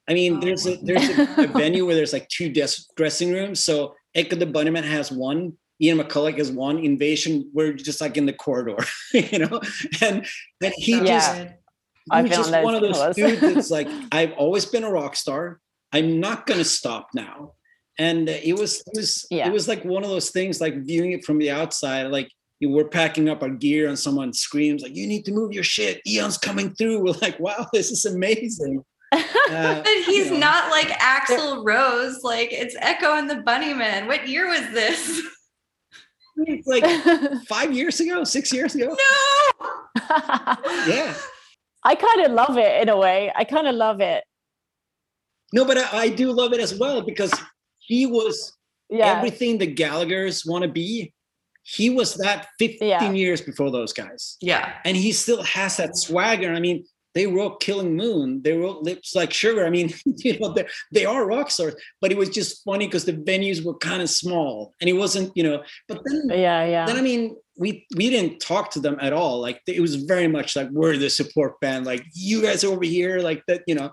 [0.07, 3.31] I mean, Oh there's a there's a, a venue where there's like two des- dressing
[3.31, 3.63] rooms.
[3.63, 5.53] So Echo the Bunnyman has one.
[5.81, 6.79] Ian McCulloch has one.
[6.79, 8.77] Invasion, we're just like in the corridor,
[9.13, 9.59] you know,
[10.01, 10.25] and
[10.61, 11.47] and he So just
[12.09, 12.15] good.
[12.17, 13.15] I've He's been on just those one of those tours.
[13.15, 15.59] dudes that's like, I've always been a rock star.
[15.91, 17.53] I'm not gonna stop now.
[17.99, 19.47] And it was it was Yeah.
[19.47, 22.69] it was like one of those things, like viewing it from the outside, like you
[22.69, 26.01] were packing up our gear and someone screams like, "You need to move your shit."
[26.07, 27.03] Ian's coming through.
[27.03, 29.21] We're like, "Wow, this is amazing." Uh,
[29.83, 30.37] But he's you know.
[30.39, 32.21] not like Axl Rose.
[32.23, 34.07] Like it's Echo and the Bunnymen.
[34.07, 35.21] What year was this?
[36.65, 36.83] Like
[37.47, 38.95] five years ago, six years ago.
[39.59, 40.57] No.
[40.87, 41.13] Yeah.
[41.85, 43.31] I kind of love it in a way.
[43.35, 44.23] I kind of love it.
[45.51, 47.31] No, but I, I do love it as well because
[47.79, 48.53] he was
[48.89, 49.17] Yeah.
[49.17, 51.13] everything the Gallagher's want to be.
[51.63, 53.11] He was that 15 Yeah.
[53.11, 54.37] years before those guys.
[54.41, 54.73] Yeah.
[54.85, 56.53] and he still has that swagger.
[56.53, 59.65] I mean, they wrote Killing Moon, they wrote Lips Like Sugar.
[59.65, 63.05] I mean, you know, they they are rock stars, but it was just funny because
[63.05, 66.85] the venues were kind of small and it wasn't, you know, but then yeah, yeah.
[66.85, 69.39] then I mean, we we didn't talk to them at all.
[69.39, 73.19] Like it was very much like we're the support band, like you guys over here,
[73.19, 73.91] like that, you know.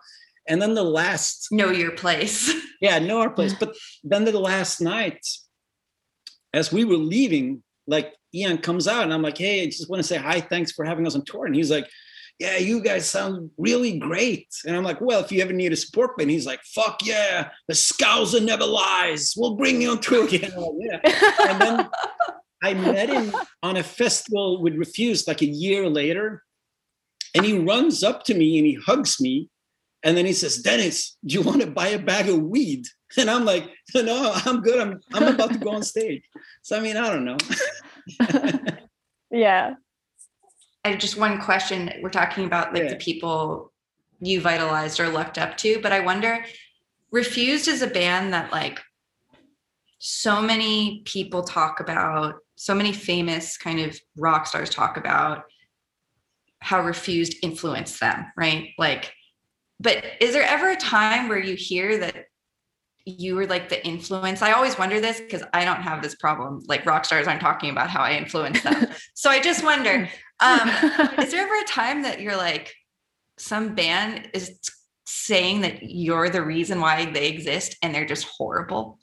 [0.49, 2.53] And then the last Know your place.
[2.81, 3.55] yeah, know our place.
[3.55, 5.25] But then the last night,
[6.53, 10.01] as we were leaving, like Ian comes out and I'm like, hey, I just want
[10.01, 11.47] to say hi, thanks for having us on tour.
[11.47, 11.89] And he's like,
[12.41, 14.49] yeah, you guys sound really great.
[14.67, 17.51] And I'm like, well, if you ever need a support band, he's like, fuck yeah,
[17.69, 19.35] the Scouser never lies.
[19.37, 20.51] We'll bring you on tour again.
[20.57, 21.49] Like, yeah.
[21.51, 21.91] And then
[22.63, 26.43] I met him on a festival with Refused like a year later.
[27.35, 29.51] And he runs up to me and he hugs me.
[30.03, 32.87] And then he says, Dennis, do you want to buy a bag of weed?
[33.19, 34.81] And I'm like, no, I'm good.
[34.81, 36.23] I'm, I'm about to go on stage.
[36.63, 37.37] So, I mean, I don't know.
[39.31, 39.75] yeah.
[40.85, 41.93] I just one question.
[42.03, 42.91] We're talking about like Yeah.
[42.91, 43.73] the people
[44.21, 46.45] you vitalized or looked up to, but I wonder,
[47.11, 48.81] Refused is a band that like
[49.99, 55.45] so many people talk about, so many famous kind of rock stars talk about
[56.61, 58.71] how Refused influenced them, right?
[58.79, 59.13] Like,
[59.81, 62.27] but is there ever a time where you hear that
[63.07, 64.43] you were like the influence?
[64.43, 66.63] I always wonder this because I don't have this problem.
[66.67, 68.89] Like rock stars aren't talking about how I influence them.
[69.15, 70.09] so I just wonder,
[70.41, 70.69] um,
[71.19, 72.75] is there ever a time that you're like
[73.39, 74.59] some band is
[75.07, 78.99] saying that you're the reason why they exist and they're just horrible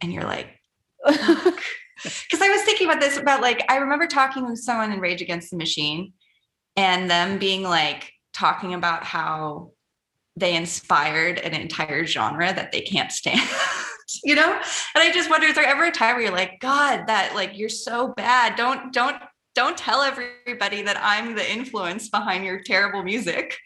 [0.00, 0.48] and you're like
[1.06, 1.22] because
[2.42, 5.50] i was thinking about this about like i remember talking with someone in rage against
[5.50, 6.12] the machine
[6.76, 9.72] and them being like talking about how
[10.36, 13.48] they inspired an entire genre that they can't stand.
[14.24, 14.52] you know?
[14.52, 14.62] And
[15.02, 17.68] I just wonder, is there ever a time where you're like, God, that like you're
[17.68, 18.56] so bad.
[18.56, 19.16] Don't don't
[19.58, 23.58] don't tell everybody that I'm the influence behind your terrible music.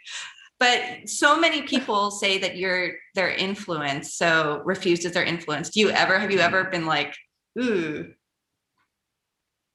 [0.58, 4.14] But so many people say that you're their influence.
[4.14, 5.68] So refused is their influence.
[5.68, 7.14] Do you ever have you ever been like,
[7.60, 8.10] ooh?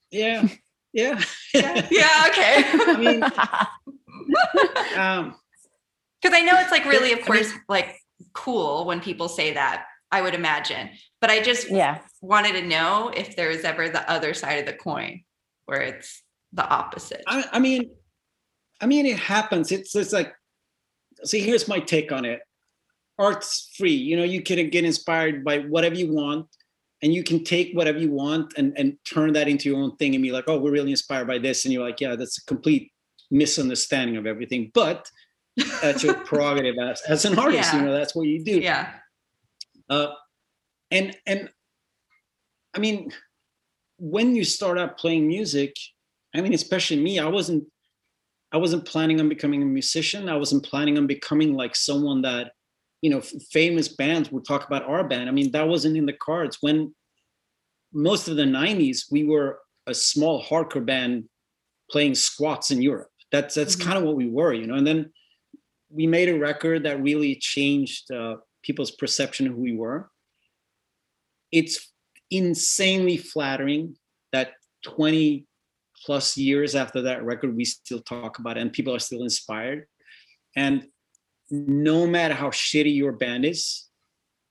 [0.10, 0.47] Yeah.
[0.91, 1.21] Yeah.
[1.53, 2.63] Yeah, yeah okay.
[2.65, 3.23] I mean,
[4.97, 5.36] um,
[6.19, 7.95] because I know it's like really, of course, like
[8.34, 9.86] cool when people say that.
[10.10, 14.10] I would imagine, but I just yeah wanted to know if there was ever the
[14.10, 15.25] other side of the coin
[15.67, 17.23] where it's the opposite.
[17.27, 17.91] I, I mean,
[18.82, 19.71] I mean, it happens.
[19.71, 20.34] It's it's like,
[21.23, 22.41] see, here's my take on it.
[23.19, 23.93] Art's free.
[23.93, 26.47] You know, you can get inspired by whatever you want,
[27.01, 30.15] and you can take whatever you want and and turn that into your own thing
[30.15, 32.45] and be like, oh, we're really inspired by this, and you're like, yeah, that's a
[32.45, 32.91] complete
[33.30, 34.71] misunderstanding of everything.
[34.73, 35.10] But
[35.82, 37.73] that's your prerogative as, as an artist.
[37.73, 37.80] Yeah.
[37.80, 38.60] You know, that's what you do.
[38.60, 38.93] yeah.
[39.89, 40.08] Uh,
[40.91, 41.49] and and
[42.75, 43.12] I mean,
[43.98, 45.76] when you start out playing music,
[46.36, 47.66] I mean, especially me, I wasn't
[48.52, 50.30] I wasn't planning on becoming a musician.
[50.30, 52.54] I wasn't planning on becoming like someone that,
[53.02, 53.20] you know,
[53.52, 55.28] famous bands would talk about our band.
[55.28, 56.58] I mean, that wasn't in the cards.
[56.62, 56.96] When
[57.92, 61.26] most of the 90s, we were a small hardcore band
[61.92, 63.10] playing squats in Europe.
[63.32, 63.82] That's that's Mhm.
[63.84, 64.76] kind of what we were, you know.
[64.76, 65.12] And then
[65.90, 70.10] we made a record that really changed uh, people's perception of who we were.
[71.52, 71.92] It's
[72.32, 73.96] insanely flattering
[74.34, 74.54] that
[74.86, 75.46] 20
[76.06, 79.86] plus years after that record, we still talk about it and people are still inspired.
[80.56, 80.88] And
[81.50, 83.86] no matter how shitty your band is,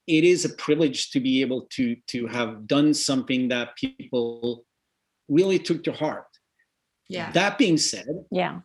[0.07, 4.65] it is a privilege to be able to to have done something that people
[5.29, 6.27] really took to heart.
[7.09, 7.33] Yeah.
[7.33, 8.61] That being said, yeah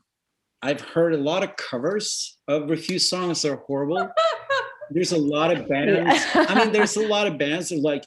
[0.62, 4.10] I've heard a lot of covers of Refused songs that are horrible.
[4.92, 6.24] There's a lot of bands.
[6.36, 8.06] I mean, there's a lot of bands that are like,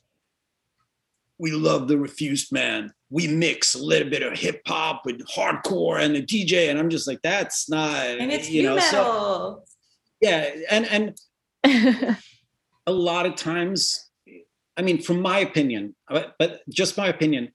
[1.38, 2.92] we love the Refused man.
[3.10, 6.90] We mix a little bit of hip hop with hardcore and a DJ, and I'm
[6.90, 8.06] just like, that's not.
[8.06, 9.66] and it's you know, so- metal.
[10.20, 11.14] yeah, and
[11.64, 12.16] and
[12.86, 14.10] a lot of times,
[14.76, 17.50] I mean, from my opinion, but, but just my opinion,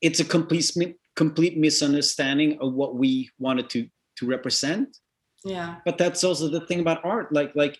[0.00, 0.70] it's a complete
[1.16, 4.96] complete misunderstanding of what we wanted to to represent.
[5.44, 5.76] yeah.
[5.84, 7.32] But that's also the thing about art.
[7.32, 7.78] Like like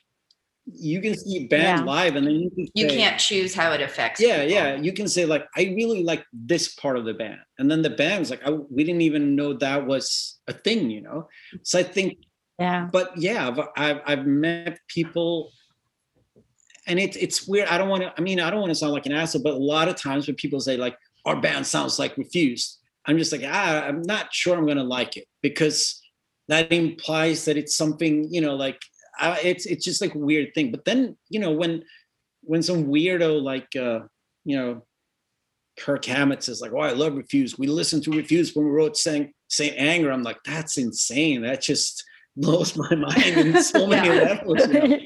[0.67, 1.85] you can see band Yeah.
[1.85, 4.21] live, and then you can You say, can't choose how it affects.
[4.21, 4.51] Yeah, people.
[4.53, 4.77] yeah.
[4.77, 7.91] You can say like, I really like this part of the band, and then the
[7.91, 11.29] band's like, I, we didn't even know that was a thing, you know.
[11.63, 12.19] So I think
[12.59, 15.51] yeah but yeah, I've, I've I've met people,
[16.87, 17.69] and it's it's weird.
[17.69, 18.13] I don't want to.
[18.17, 20.27] I mean, I don't want to sound like an asshole, but a lot of times
[20.27, 24.33] when people say like our band sounds like Refused, I'm just like ah, I'm not
[24.33, 26.01] sure I'm gonna like it because
[26.49, 28.81] that implies that it's something you know like
[29.21, 30.71] I, it's it's just like a weird thing.
[30.71, 31.85] But then you know when
[32.43, 34.01] when some weirdo like uh
[34.45, 34.87] you know
[35.79, 37.57] Kirk Hammett says like, "Oh, I love Refused.
[37.59, 41.43] We listened to Refused when we wrote Saint Saint Anger." I'm like, "That's insane.
[41.43, 42.05] That just
[42.37, 44.15] blows my mind in so many Yeah.
[44.25, 44.99] levels." you know?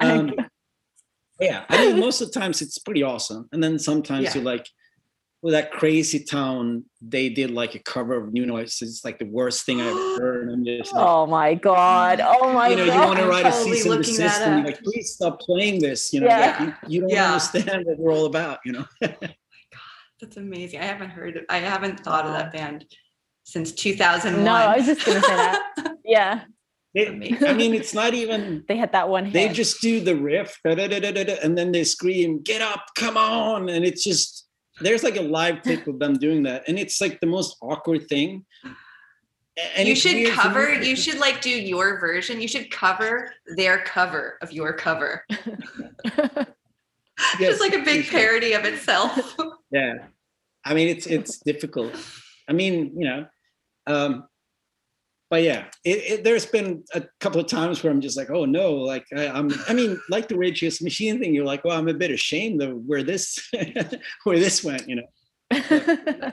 [0.00, 0.34] Um,
[1.40, 4.34] yeah, I mean, most of the times it's pretty awesome, and then sometimes Yeah.
[4.36, 4.66] you're like,
[5.42, 8.78] "Well, that Crazy Town, they did like a cover of New Noise.
[8.80, 12.20] It's like the worst thing I've ever heard." And I'm just like, oh my god
[12.24, 12.70] oh my God.
[12.70, 14.66] you know, you want to I'm write a totally cease and looking desist, and you're
[14.66, 16.56] like, "Please stop playing this." You know, Yeah.
[16.58, 17.26] like, you, you don't Yeah.
[17.32, 18.60] understand what we're all about.
[18.64, 18.84] You know.
[20.24, 20.78] Oh That's amazing.
[20.78, 21.44] I haven't heard it.
[21.48, 22.84] I haven't thought of that band
[23.42, 24.44] since 2001.
[24.44, 26.44] no i was just gonna say that yeah
[26.94, 28.64] They- I mean, it's not even.
[28.68, 32.60] they had that one They just do the riff, da-da-da-da-da, and then they scream, "Get
[32.62, 34.41] up, come on!" And it's just
[34.82, 38.08] there's like a live tape of them doing that, and it's like the most awkward
[38.08, 38.44] thing.
[39.76, 42.40] And you should cover, you should like do your version.
[42.40, 45.24] You should cover their cover of your cover.
[47.38, 49.36] Yes, Just like a big parody of itself.
[49.70, 50.06] Yeah,
[50.64, 51.94] I mean, it's it's difficult.
[52.48, 53.26] I mean, you know,
[53.86, 54.24] um,
[55.32, 58.44] but yeah, it, it, there's been a couple of times where I'm just like, oh
[58.44, 59.50] no, like I, I'm.
[59.66, 62.76] I mean, like the Rage Machine thing, you're like, well, I'm a bit ashamed of
[62.84, 63.50] where this
[64.24, 64.88] where this went.
[64.88, 66.32] You know.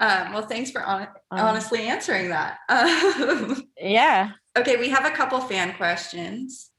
[0.00, 2.56] Um, well, thanks for hon- Um, honestly answering that.
[2.68, 6.70] Um, yeah okay, we have a couple fan questions.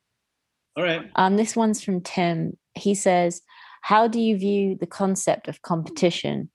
[0.75, 1.09] All right.
[1.15, 2.57] Um, this one's from Tim.
[2.73, 3.41] He says,
[3.81, 6.49] How do you view the concept of competition?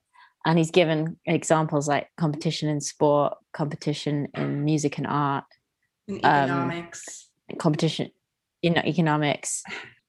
[0.46, 5.44] And he's given examples like competition in sport, competition in music and art,
[6.06, 7.28] In Um, economics,
[7.58, 8.10] competition
[8.62, 9.62] in economics.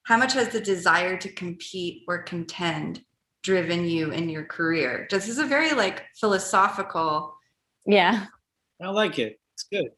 [0.03, 3.03] how much has the desire to compete or contend
[3.43, 5.07] driven you in your career?
[5.11, 7.35] This is a very like philosophical
[7.85, 8.27] Yeah.
[8.81, 9.39] I like it.
[9.53, 9.91] It's good.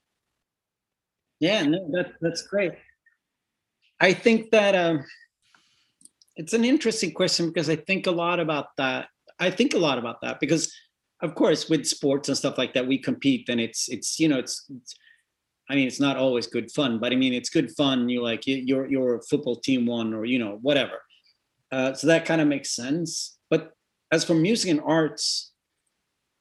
[1.39, 2.73] Yeah, no, that that's great.
[3.99, 5.05] I think that um,
[6.35, 9.07] it's an interesting question because I think a lot about that.
[9.41, 10.71] I think a lot about that because,
[11.21, 14.39] of course, with sports and stuff like that, we compete, and it's it's you know
[14.39, 14.95] it's, it's
[15.69, 18.07] I mean, it's not always good fun, but I mean, it's good fun.
[18.07, 21.01] You like your your football team won, or you know, whatever.
[21.71, 23.37] Uh, so that kind of makes sense.
[23.49, 23.71] But
[24.11, 25.53] as for music and arts,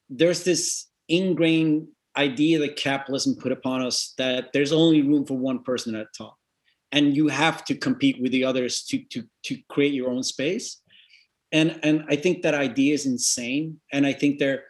[0.08, 5.62] there's this ingrained idea that capitalism put upon us that there's only room for one
[5.62, 6.32] person at a time
[6.92, 10.82] and you have to compete with the others to to to create your own space
[11.52, 13.80] and and i think that idea is insane.
[13.92, 14.64] And i think there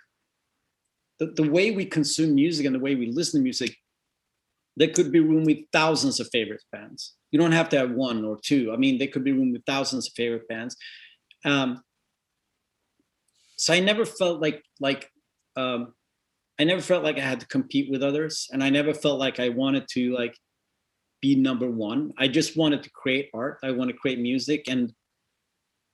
[1.19, 3.77] the, the way we consume music and the way we listen to music
[4.77, 7.17] there could be room with thousands of favorite bands.
[7.33, 8.73] You don't have to have one or two.
[8.73, 10.77] I mean there could be room with thousands of favorite bands.
[11.45, 11.83] Um,
[13.57, 15.11] so i never felt like like
[15.57, 15.93] um,
[16.59, 18.49] i never felt like i had to compete with others.
[18.53, 20.37] And i never felt like i wanted to like
[21.21, 22.13] be number one.
[22.19, 23.59] I just wanted to create art.
[23.63, 24.65] I want to create music.
[24.69, 24.93] And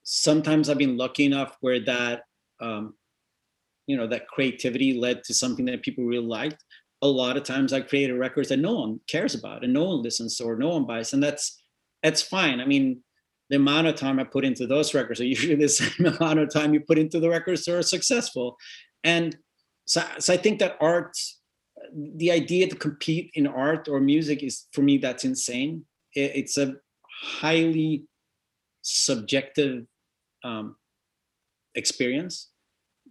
[0.09, 2.23] sometimes i've been lucky enough where that
[2.61, 2.95] um,
[3.87, 6.65] you know that creativity led to something that people really liked.
[7.03, 10.03] A lot of times i created records that no one cares about and no one
[10.03, 11.61] listens to or no one buys and that's
[12.03, 12.61] that's fine.
[12.61, 13.03] I mean
[13.51, 16.51] the amount of time i put into those records are usually the same amount of
[16.51, 18.57] time you put into the records that are successful.
[19.03, 19.37] And
[19.87, 21.17] so, so i think that art
[22.17, 25.85] the idea to compete in art or music is for me that's insane.
[26.15, 26.75] It, it's a
[27.23, 28.05] highly
[28.83, 29.85] subjective
[30.47, 30.77] um,
[31.75, 32.51] experience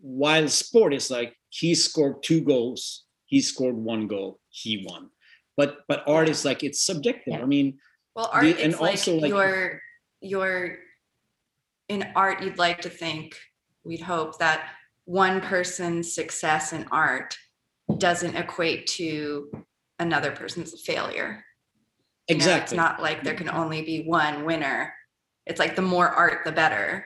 [0.02, 5.10] while sport is like he scored two goals he scored one goal he won
[5.58, 7.42] but but art is like it's subjective Yeah.
[7.44, 7.78] i mean
[8.16, 9.82] Well, art The- and like also, like- your
[10.22, 10.78] your
[11.94, 13.38] in art you'd like to think
[13.84, 14.60] we'd hope that
[15.06, 17.38] one person's success in art
[17.98, 19.52] doesn't equate to
[20.00, 21.46] another person's failure.
[22.28, 24.94] You know, exactly it's not like there can only be one winner.
[25.46, 27.06] It's like the more art, the better.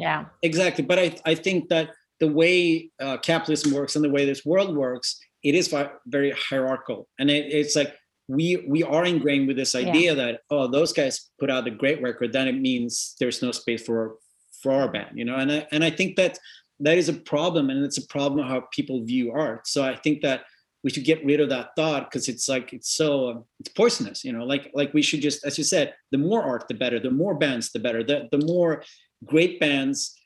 [0.00, 0.24] Yeah.
[0.42, 1.90] exactly but i i think that
[2.20, 5.74] the way uh, capitalism works and the way this world works it is
[6.06, 7.08] very hierarchical.
[7.18, 7.94] And it, it's like
[8.28, 12.00] we we are ingrained with this idea that oh those guys put out a great
[12.00, 14.18] record then it means there's no space for
[14.62, 15.34] for our band you know?
[15.34, 16.38] And I, and i think that
[16.78, 19.66] that is a problem and it's a problem of how people view art.
[19.66, 20.44] So i think that
[20.84, 24.24] we should get rid of that thought because it's like it's so um, it's poisonous
[24.24, 24.44] you know?
[24.44, 27.00] Like like we should just as you said the more art the better.
[27.00, 28.04] The more bands the better.
[28.04, 28.84] The, the more
[29.24, 30.16] great bands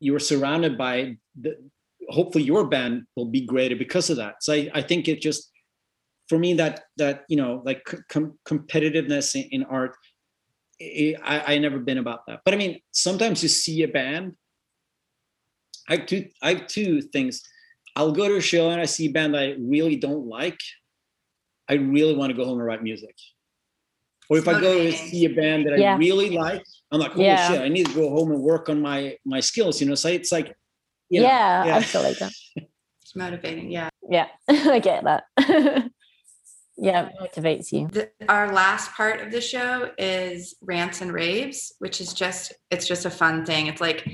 [0.00, 1.56] you're surrounded by the,
[2.08, 4.42] hopefully your band will be greater because of that.
[4.42, 5.50] So i, I think it just
[6.28, 9.96] for me that that you know like com- competitiveness in, in art
[10.80, 12.40] i I, I never been about that.
[12.44, 14.34] But i mean sometimes you see a band
[15.88, 17.42] i have two i have two things.
[17.96, 20.60] I'll go to a show and i see a band i really don't like.
[21.68, 23.14] I really want to go home and write music.
[24.30, 27.26] Or if I go to see a band that I really like, I'm like, holy
[27.26, 27.48] Yeah.
[27.48, 29.80] shit, I need to go home and work on my my skills.
[29.80, 30.54] You know, so it's like,
[31.10, 31.76] you know, yeah, yeah.
[31.76, 32.32] I feel like that.
[33.02, 33.70] It's motivating.
[33.70, 33.88] Yeah.
[34.06, 35.24] Yeah, I get that.
[36.76, 37.88] yeah, motivates you.
[37.88, 42.86] The, our last part of the show is rants and raves, which is just it's
[42.86, 43.66] just a fun thing.
[43.66, 44.06] It's like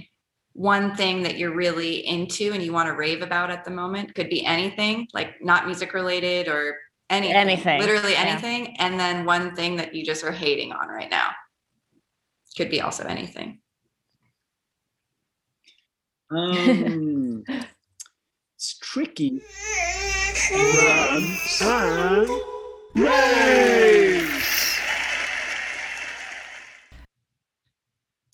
[0.53, 4.15] one thing that you're really into and you want to rave about at the moment.
[4.15, 6.77] Could be anything, like not music related or
[7.11, 7.35] anything.
[7.37, 8.23] Anything, Literally yeah.
[8.23, 8.77] anything.
[8.79, 11.31] And then one thing that you just are hating on right now.
[12.57, 13.61] Could be also anything.
[16.31, 17.45] Um,
[18.57, 19.41] it's tricky.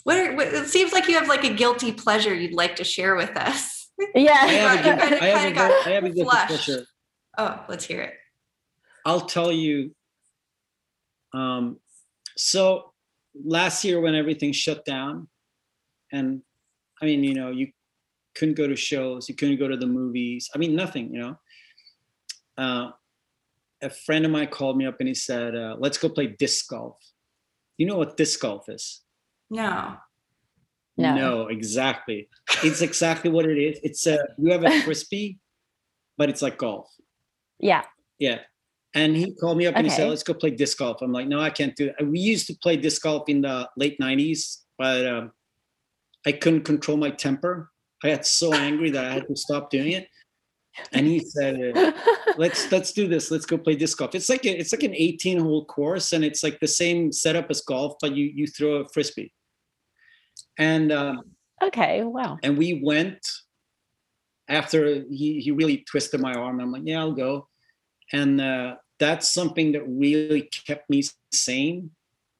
[0.04, 2.84] What, are, what it seems like you have like a guilty pleasure you'd like to
[2.84, 3.90] share with us.
[4.00, 4.34] I Yeah.
[4.34, 6.86] have a kinda- I have a kinda good, have a good pleasure.
[7.36, 8.14] Oh, let's hear it.
[9.04, 9.94] I'll tell you.
[11.32, 11.78] Um,
[12.36, 12.89] so
[13.34, 15.28] last year when everything shut down,
[16.12, 16.42] and
[17.00, 17.68] I mean, you know, you
[18.34, 20.48] couldn't go to shows, you couldn't go to the movies.
[20.54, 21.14] I mean, nothing.
[21.14, 21.38] You know.
[22.58, 22.90] Uh,
[23.82, 26.68] a friend of mine called me up and he said, uh, "Let's go play disc
[26.68, 26.98] golf."
[27.78, 29.02] You know what disc golf is?
[29.48, 29.96] No.
[30.96, 31.46] No.
[31.46, 32.28] exactly.
[32.62, 33.80] It's exactly what it is.
[33.82, 35.38] It's a you have a frisbee,
[36.18, 36.90] but it's like golf.
[37.58, 37.84] Yeah.
[38.18, 38.40] Yeah.
[38.94, 41.00] And he called me up and he said, let's go play disc golf.
[41.00, 42.04] I'm like, no, I can't do it.
[42.04, 45.32] We used to play disc golf in the late 90s, but um,
[46.26, 47.70] I couldn't control my temper.
[48.02, 50.08] I got so angry that I had to stop doing it.
[50.92, 51.74] And he said,
[52.36, 53.30] let's let's do this.
[53.30, 54.14] Let's go play disc golf.
[54.14, 57.50] It's like a, it's like an 18 hole course, and it's like the same setup
[57.50, 59.32] as golf, but you you throw a frisbee.
[60.58, 61.22] And um,
[61.62, 62.02] okay.
[62.04, 62.38] Wow.
[62.42, 63.26] and we went
[64.48, 66.60] after he he really twisted my arm.
[66.60, 67.48] I'm like, yeah, I'll go.
[68.12, 71.02] And uh, that's something that really kept me
[71.32, 71.90] sane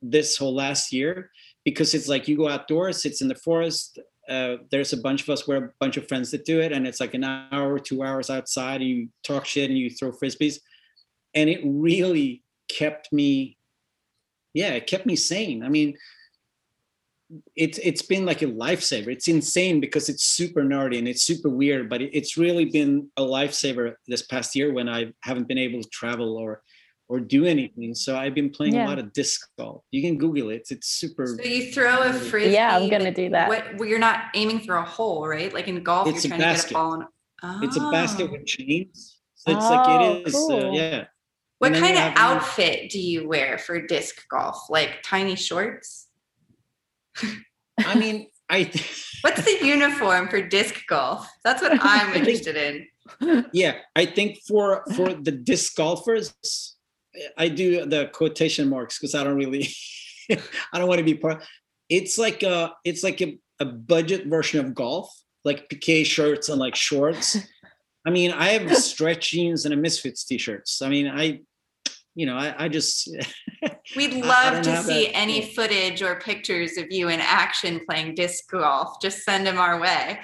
[0.03, 1.31] this whole last year
[1.65, 3.99] because it's like you go outdoors, it's in the forest.
[4.29, 6.87] Uh, there's a bunch of us, we're a bunch of friends that do it, and
[6.87, 8.81] it's like an hour, two hours outside.
[8.81, 10.59] And you talk shit and you throw frisbees,
[11.35, 13.57] and it really kept me,
[14.55, 15.63] yeah, it kept me sane.
[15.65, 15.97] I mean,
[17.57, 19.09] it's it's been like a lifesaver.
[19.09, 23.09] It's insane because it's super nerdy and it's super weird, but it, it's really been
[23.17, 26.63] a lifesaver this past year when I haven't been able to travel or
[27.09, 27.95] or do anything.
[27.95, 28.87] So I've been playing Yeah.
[28.87, 29.83] a lot of disc golf.
[29.91, 30.67] You can Google it.
[30.71, 31.27] It's super.
[31.27, 32.53] So you throw a frisbee.
[32.53, 33.49] Yeah, I'm gonna do that.
[33.49, 35.53] What, well, you're not aiming for a hole, right?
[35.53, 36.71] Like in golf, It's a you're trying to get basket.
[36.71, 36.95] a ball.
[36.95, 38.33] In, It's a basket Oh.
[38.33, 39.19] with chains.
[39.37, 40.35] So it's Oh, like it is.
[40.35, 41.05] Uh, yeah.
[41.59, 44.69] What kind of have your- outfit do you wear for disc golf?
[44.71, 46.07] Like tiny shorts?
[47.85, 48.71] I mean, I.
[49.23, 51.29] What's the uniform for disc golf?
[51.45, 52.87] That's what I'm interested in.
[53.53, 56.77] yeah i think for for the disc golfers
[57.37, 59.69] i do the quotation marks because i don't really
[60.31, 61.43] i don't want to be part
[61.89, 65.13] it's like a it's like a, a budget version of golf
[65.45, 67.37] like piqué shirts and like shorts
[68.07, 71.41] i mean i have stretch jeans and a misfits t-shirts i mean i
[72.15, 73.11] you know i, I just
[73.97, 77.81] We'd I- I love to see that- any footage or pictures of you in action
[77.89, 79.01] playing disc golf.
[79.01, 80.19] Just send them our way.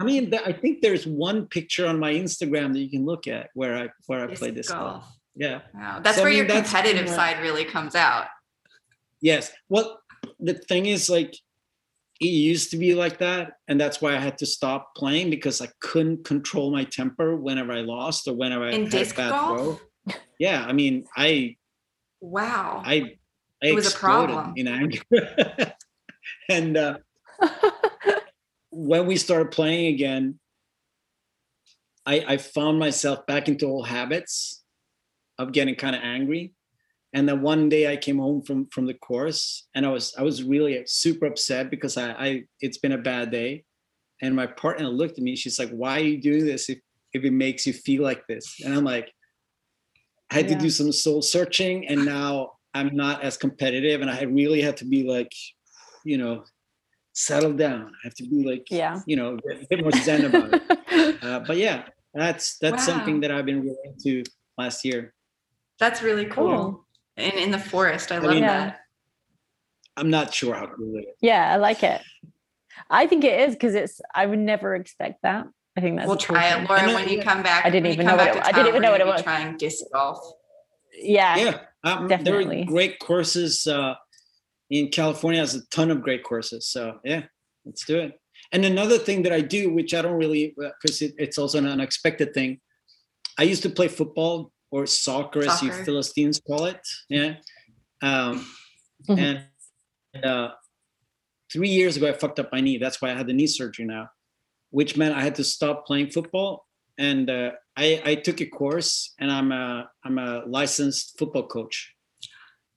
[0.00, 3.50] i mean i think there's one picture on my instagram that you can look at
[3.54, 5.04] where i where i play Disc disc golf
[5.36, 6.00] yeah Wow.
[6.02, 8.26] That's So, I where mean, your competitive side really comes out.
[9.20, 9.50] Yes.
[9.68, 10.00] Well,
[10.38, 11.34] the thing is, like,
[12.20, 15.60] it used to be like that, and that's why I had to stop playing because
[15.60, 19.80] I couldn't control my temper whenever I lost or whenever I had disc bad golf?
[20.06, 20.14] throw.
[20.38, 21.56] Yeah, I mean, I,
[22.24, 22.82] Wow.
[22.84, 23.16] I,
[23.62, 24.54] I It was a problem.
[24.56, 25.02] in anger,
[26.48, 26.98] and uh,
[28.70, 30.38] when we started playing again,
[32.06, 34.62] I, I found myself back into old habits
[35.38, 36.54] of getting kind of angry.
[37.12, 40.22] And then one day I came home from from the course and I was I
[40.22, 43.64] was really super upset because I, I it's been a bad day.
[44.22, 46.78] And my partner looked at me, she's like, Why are you doing this if
[47.12, 48.56] if it makes you feel like this?
[48.64, 49.12] And I'm like,
[50.34, 50.56] I had Yeah.
[50.56, 54.76] to do some soul searching and now I'm not as competitive and I really had
[54.78, 55.32] to be like,
[56.04, 56.42] you know,
[57.12, 57.86] settle down.
[57.94, 59.00] I have to be like, Yeah.
[59.06, 60.62] you know, a bit more zen about it.
[61.24, 64.22] Uh, but yeah, that's that's something that I've been really into
[64.58, 65.14] last year.
[65.80, 66.56] That's really cool.
[66.56, 66.86] Cool.
[67.16, 68.80] And in the forest, I I love mean- that.
[69.96, 71.16] I'm not sure how cool it is.
[71.20, 72.00] yeah, I like it.
[72.90, 74.00] I think it is because it's.
[74.14, 75.46] I would never expect that.
[75.76, 76.06] I think that's.
[76.06, 76.94] We'll a cool try it, Laura.
[76.94, 78.92] When you come back, I didn't even know what it- to I didn't even know
[78.92, 79.22] what it was.
[79.22, 80.18] Trying disc golf.
[80.96, 81.36] Yeah.
[81.36, 82.44] Yeah, um, Definitely.
[82.56, 83.94] there are great courses uh,
[84.70, 85.40] in California.
[85.40, 86.68] Has a ton of great courses.
[86.68, 87.24] So yeah,
[87.64, 88.20] let's do it.
[88.52, 91.66] And another thing that I do, which I don't really, because it, it's also an
[91.66, 92.60] unexpected thing.
[93.36, 96.80] I used to play football or soccer, as you Philistines call it.
[97.08, 97.34] Yeah.
[98.02, 98.46] Um,
[99.08, 99.18] Mhm.
[100.14, 100.50] and uh,
[101.52, 102.78] three years ago, I fucked up my knee.
[102.78, 104.08] That's why I had the knee surgery now,
[104.74, 106.66] which meant I had to stop playing football.
[106.98, 111.94] And uh, I, I took a course, and I'm a I'm a licensed football coach,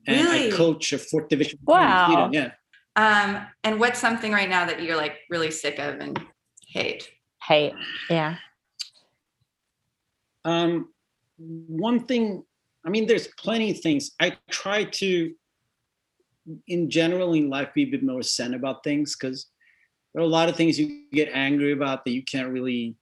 [0.06, 0.54] and Really?
[0.54, 1.58] I coach a fourth division.
[1.64, 2.06] Wow.
[2.08, 2.52] Sweden, Yeah.
[2.96, 6.20] Um, and what's something right now that you're like really sick of and
[6.68, 7.10] hate?
[7.44, 7.74] Hate.
[8.10, 8.38] Yeah.
[10.46, 10.90] Um,
[11.38, 12.44] one thing,
[12.86, 14.12] I mean, there's plenty of things.
[14.20, 15.34] I try to,
[16.68, 19.48] in general, in life, be a bit more zen about things because
[20.18, 22.96] there are a lot of things you get angry about that you can't really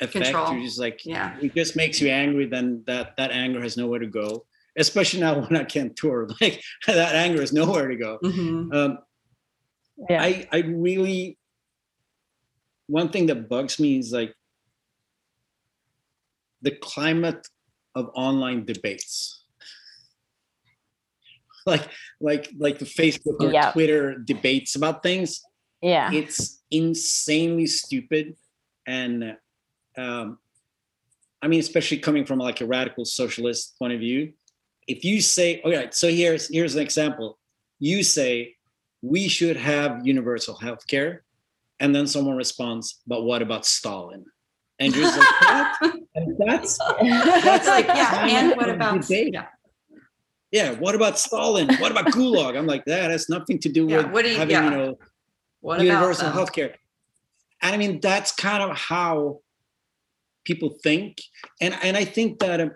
[0.00, 0.26] affect.
[0.26, 0.52] Control.
[0.54, 1.36] You're just like, Yeah.
[1.42, 2.46] it just makes you angry.
[2.46, 4.46] Then that that anger has nowhere to go.
[4.78, 8.20] Especially now when I can't tour, like that anger is nowhere to go.
[8.22, 8.72] Mhm.
[8.72, 8.98] Um,
[10.08, 10.22] Yeah.
[10.22, 11.38] I I really
[12.86, 14.32] one thing that bugs me is like
[16.62, 17.48] the climate
[17.96, 19.38] of online debates.
[21.66, 21.88] Like
[22.20, 23.72] like like the Facebook or Yeah.
[23.72, 25.42] Twitter debates about things.
[25.82, 26.10] yeah.
[26.12, 28.36] It's insanely stupid
[28.86, 29.36] and
[29.96, 30.38] um
[31.42, 34.32] I mean especially coming from like a radical socialist point of view.
[34.86, 37.38] If you say, all right, so here's here's an example.
[37.78, 38.56] You say
[39.02, 41.22] we should have universal health care.
[41.78, 44.26] And then someone responds, but what about Stalin?
[44.78, 45.94] And you're just like, what?
[46.14, 48.26] And that's That's like, yeah.
[48.28, 49.32] And what about debate.
[49.32, 49.46] yeah?
[50.52, 51.68] yeah, what about Stalin?
[51.78, 52.58] What about Gulag?
[52.58, 54.64] I'm like, that has nothing to do Yeah, with you- having, yeah.
[54.64, 54.98] you know,
[55.60, 56.32] What about universal them?
[56.32, 56.74] health care.
[57.62, 59.40] And I mean, that's kind of how
[60.44, 61.20] people think.
[61.60, 62.72] And and I think that um,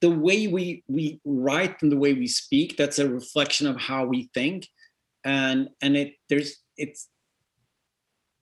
[0.00, 4.04] the way we we write and the way we speak, that's a reflection of how
[4.06, 4.68] we think.
[5.24, 7.08] And and it there's it's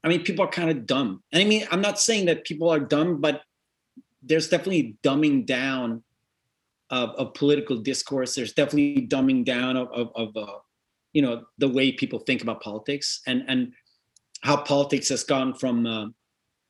[0.03, 1.23] I mean, people are kind of dumb.
[1.33, 3.43] And I mean, I'm not saying that people are dumb, but
[4.23, 6.03] there's definitely dumbing down
[6.91, 8.35] of, of political discourse.
[8.35, 10.59] There's definitely dumbing down of of, of uh,
[11.15, 13.73] you know the way people think about politics and and
[14.43, 16.07] how politics has gone from uh,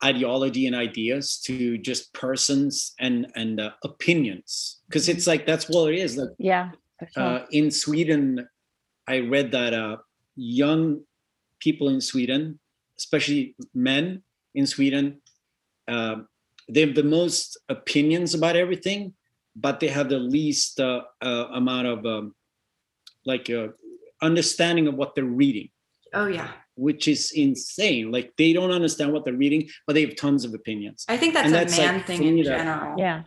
[0.05, 5.93] ideology and ideas to just persons and and uh, opinions because it's like that's what
[5.93, 6.71] it is like yeah
[7.13, 7.23] sure.
[7.23, 8.47] uh, in sweden
[9.09, 9.97] i read that uh,
[10.37, 11.01] young
[11.59, 12.59] people in sweden
[12.99, 14.23] especially men
[14.55, 15.21] in sweden
[15.89, 16.17] uh,
[16.69, 19.13] they have the most opinions about everything
[19.57, 22.35] but they have the least uh, uh, amount of um,
[23.25, 23.69] like uh,
[24.23, 25.69] understanding of what they're reading
[26.13, 26.53] Oh yeah.
[26.77, 28.11] which is insane.
[28.13, 31.05] Like they don't understand what they're reading, but they have tons of opinions.
[31.09, 32.95] I think that's And a that's, like, man thing in me, that- general.
[32.99, 33.23] yeah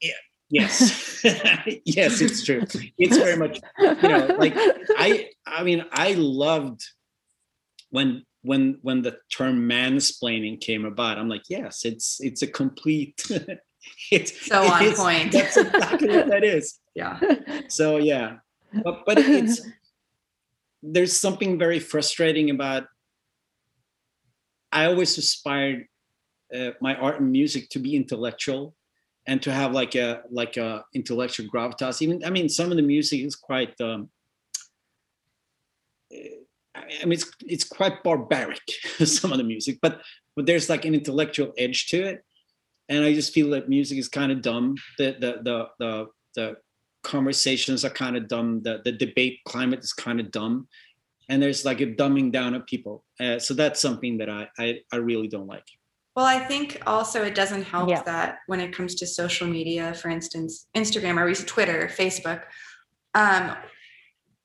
[0.00, 0.12] Yeah.
[0.50, 1.22] Yes,
[1.84, 2.62] yes, it's true.
[2.96, 4.54] It's very much you know like
[4.96, 6.80] I I mean I loved
[7.90, 11.18] when when when the term mansplaining came about.
[11.18, 13.22] I'm like yes, it's it's a complete.
[14.10, 15.32] it's So on it's- point.
[15.32, 16.78] That's exactly what that is.
[16.94, 17.20] Yeah.
[17.68, 18.38] So yeah,
[18.84, 19.60] but but it's
[20.82, 22.86] there's something very frustrating about.
[24.70, 25.86] I always aspired
[26.54, 28.74] uh, my art and music to be intellectual,
[29.26, 32.02] and to have like a like a intellectual gravitas.
[32.02, 33.78] Even I mean, some of the music is quite.
[33.80, 34.10] Um,
[36.12, 36.28] eh,
[36.74, 38.62] I mean, it's it's quite barbaric.
[39.04, 40.00] some of the music, but
[40.36, 42.24] but there's like an intellectual edge to it,
[42.88, 44.76] and I just feel that music is kind of dumb.
[44.98, 46.56] The the the the the
[47.08, 48.62] conversations are kind of dumb.
[48.62, 50.68] The the debate climate is kind of dumb,
[51.28, 53.04] and there's like a dumbing down of people.
[53.18, 55.64] Uh, so that's something that I, I I really don't like.
[56.14, 58.02] Well, I think also it doesn't help Yeah.
[58.02, 62.42] that when it comes to social media, for instance, Instagram or even Twitter, Facebook,
[63.14, 63.56] um,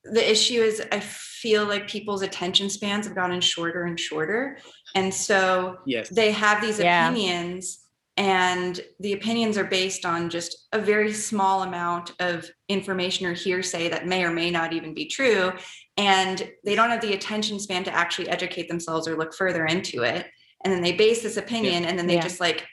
[0.04, 4.58] the issue is I feel like people's attention spans have gotten shorter and shorter.
[4.94, 6.08] And so Yes.
[6.10, 7.10] they have these Yeah.
[7.10, 7.80] opinions
[8.16, 13.88] and the opinions are based on just a very small amount of information or hearsay
[13.88, 15.52] that may or may not even be true
[15.96, 20.02] and they don't have the attention span to actually educate themselves or look further into
[20.02, 20.26] it
[20.64, 22.22] and then they base this opinion and then they Yeah.
[22.22, 22.66] just like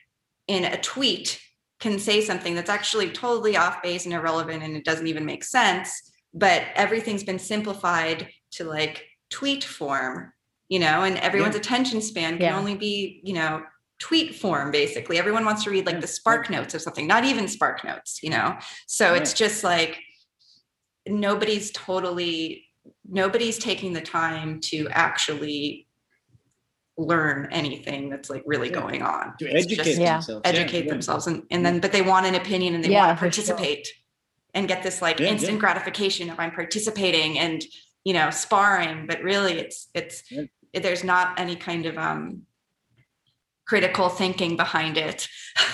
[0.48, 1.40] in a tweet
[1.80, 5.44] can say something that's actually totally off base and irrelevant and it doesn't even make
[5.44, 10.32] sense but everything's been simplified to like tweet form
[10.70, 12.58] you know and everyone's attention span can Yeah.
[12.60, 13.64] only be you know
[14.02, 17.48] tweet form basically everyone wants to read like the spark notes of something not even
[17.48, 20.00] spark notes you know so it's just like
[21.08, 22.66] nobody's totally
[23.08, 25.88] nobody's taking the time to actually
[26.98, 28.80] learn anything that's like really Yeah.
[28.82, 30.42] going on To It's educate just themselves.
[30.46, 30.92] Yeah, educate yeah.
[30.94, 33.32] themselves and, and then but they want an opinion and they Yeah, want to for
[33.32, 33.46] sure.
[33.56, 33.88] participate
[34.56, 35.32] and get this like Yeah, yeah.
[35.34, 37.64] instant gratification of i'm participating and
[38.04, 40.44] you know sparring but really it's it's Yeah.
[40.74, 42.44] there's not any kind of um
[43.72, 45.28] critical thinking behind it.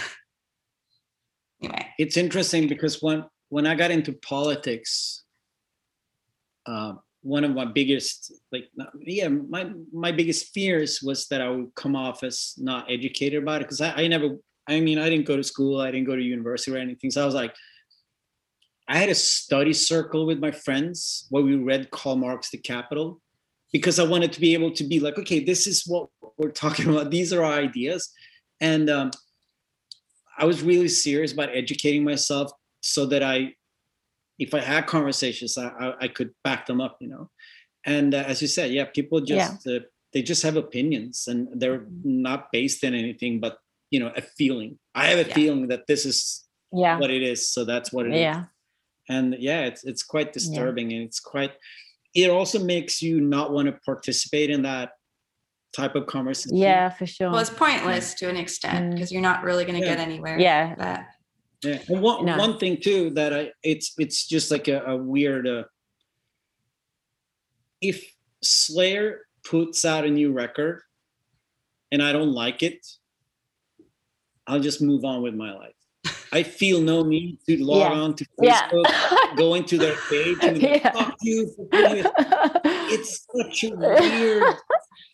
[1.60, 1.88] Anyway.
[1.98, 5.24] It's interesting because when when I got into politics,
[6.68, 6.93] uh,
[7.24, 8.66] one of my biggest like
[9.02, 13.62] yeah my my biggest fears was that I would come off as not educated about
[13.62, 14.38] it because I, I never
[14.68, 17.24] I mean I didn't go to school I didn't go to university or anything so
[17.24, 17.56] I was like
[18.88, 23.20] I had a study circle with my friends where we read Karl Marx The Capital
[23.74, 26.89] because I wanted to be able to be like okay this is what we're talking
[26.91, 28.11] about these are our ideas
[28.59, 29.11] and um,
[30.38, 32.51] I was really serious about educating myself
[32.82, 33.53] so that I,
[34.39, 37.30] if I had conversations, I, I, I could back them up, you know.
[37.86, 39.80] And uh, as you said, yeah, people just uh,
[40.13, 43.57] they just have opinions and they're not based in anything but
[43.91, 44.78] you know a feeling.
[44.93, 45.34] I have a Yeah.
[45.36, 48.22] feeling that this is yeah what it is, so that's what it is.
[48.22, 48.45] yeah
[49.09, 51.53] And yeah, it's it's quite disturbing and it's quite.
[52.16, 54.91] It also makes you not want to participate in that
[55.76, 56.55] type of conversation.
[56.58, 58.93] yeah for sure well it's pointless to an extent Mm.
[58.93, 59.95] because you're not really going to Yeah.
[59.95, 61.10] get anywhere yeah that
[61.64, 62.38] Yeah, and one No.
[62.38, 65.47] one thing too that I it's it's just like a, a weird.
[65.47, 65.64] Uh,
[67.82, 67.97] if
[68.43, 70.82] Slayer puts out a new record,
[71.91, 72.80] and I don't like it,
[74.47, 75.76] I'll just move on with my life.
[76.32, 77.99] I feel no need to log Yeah.
[77.99, 80.91] on to yeah Facebook, go into their page, and be like, Yeah.
[80.91, 82.11] fuck you for doing it.
[82.93, 84.55] It's such a weird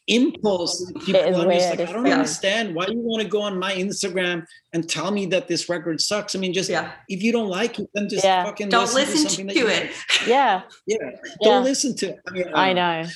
[0.08, 0.92] impulse.
[1.06, 2.14] People, It is I'm just like, I don't weird.
[2.18, 6.02] understand why you want to go on my Instagram and tell me that this record
[6.02, 6.36] sucks.
[6.36, 8.44] I mean, just yeah if you don't like it, then just Yeah.
[8.44, 9.94] fucking don't listen something to, that it like.
[10.28, 11.10] yeah Yeah, Yeah.
[11.42, 12.20] don't listen to it.
[12.28, 13.10] I, mean, i uh, know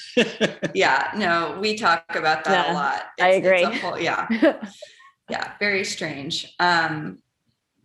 [0.73, 3.79] yeah no we talk about that a Yeah, lot I It's- it's a agree.
[3.79, 4.27] whole- yeah
[5.29, 7.19] yeah very strange um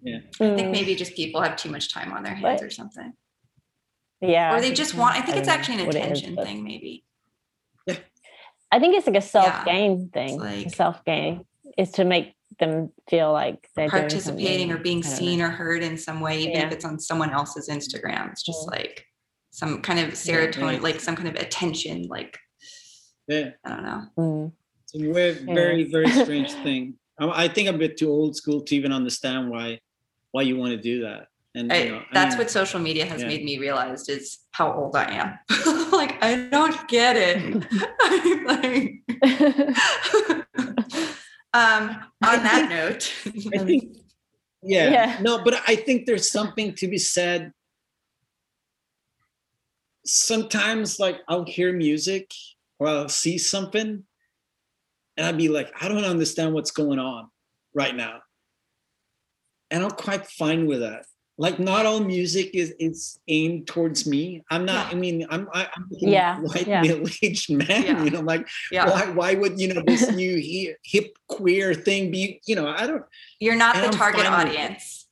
[0.06, 2.62] i think Mm, maybe just people have too much time on their hands What?
[2.62, 3.12] or something
[4.20, 6.46] yeah or they just want i think it's actually an what it is, attention but-
[6.46, 7.04] thing maybe
[8.74, 10.38] I think it's like a self gain thing.
[10.40, 11.44] like- self gain
[11.76, 15.46] is to make them feel like they're participating or being seen know.
[15.46, 18.32] or heard in some way, even if it's on someone else's Instagram.
[18.32, 18.78] It's just Yeah.
[18.78, 19.04] like
[19.50, 20.82] some kind of serotonin, right.
[20.82, 22.04] like some kind of attention.
[22.08, 22.38] Like
[23.28, 24.02] Yeah, I don't know.
[24.18, 24.52] Mm.
[24.84, 26.94] it's a very, very, very strange thing.
[27.20, 29.80] I, I think I'm a bit too old school to even understand why
[30.32, 31.28] why you want to do that.
[31.54, 33.28] And I, you know, I that's mean, what social media has yeah.
[33.28, 35.38] made me realize is how old I am.
[35.92, 37.64] like I don't get it.
[41.54, 41.90] Um,
[42.24, 43.12] on that note,
[43.52, 43.96] I think,
[44.62, 45.18] yeah, Yeah.
[45.20, 47.52] no, but I think there's something to be said.
[50.04, 52.30] Sometimes, like, I'll hear music
[52.78, 54.04] or I'll see something,
[55.16, 57.28] and I'd be like, I don't understand what's going on
[57.74, 58.20] right now.
[59.72, 61.06] And I'm quite fine with that.
[61.38, 64.44] Like, not all music is is aimed towards me.
[64.52, 64.92] I'm not.
[64.92, 66.82] I mean, I'm I, I'm a Yeah, white yeah.
[66.82, 67.82] middle aged man.
[67.88, 68.04] Yeah.
[68.04, 72.10] You know, like yeah, why why would you know this new he- hip queer thing
[72.12, 72.40] be?
[72.46, 73.02] You know, I don't
[73.40, 74.60] you're not the I'm target fine with it.
[74.60, 75.08] audience.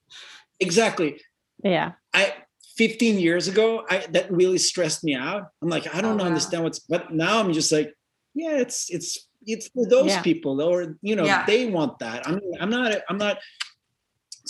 [0.60, 1.20] exactly.
[1.64, 1.92] yeah.
[2.12, 2.34] I
[2.76, 5.42] 15 years ago, I that really stressed me out.
[5.62, 6.30] I'm like, I oh, don't Oh, wow.
[6.30, 7.94] understand what's but now I'm just like,
[8.34, 10.22] yeah, it's it's it's for those Yeah.
[10.22, 11.44] people, or you know, Yeah.
[11.46, 12.28] they want that.
[12.28, 13.38] I mean, I'm not I'm not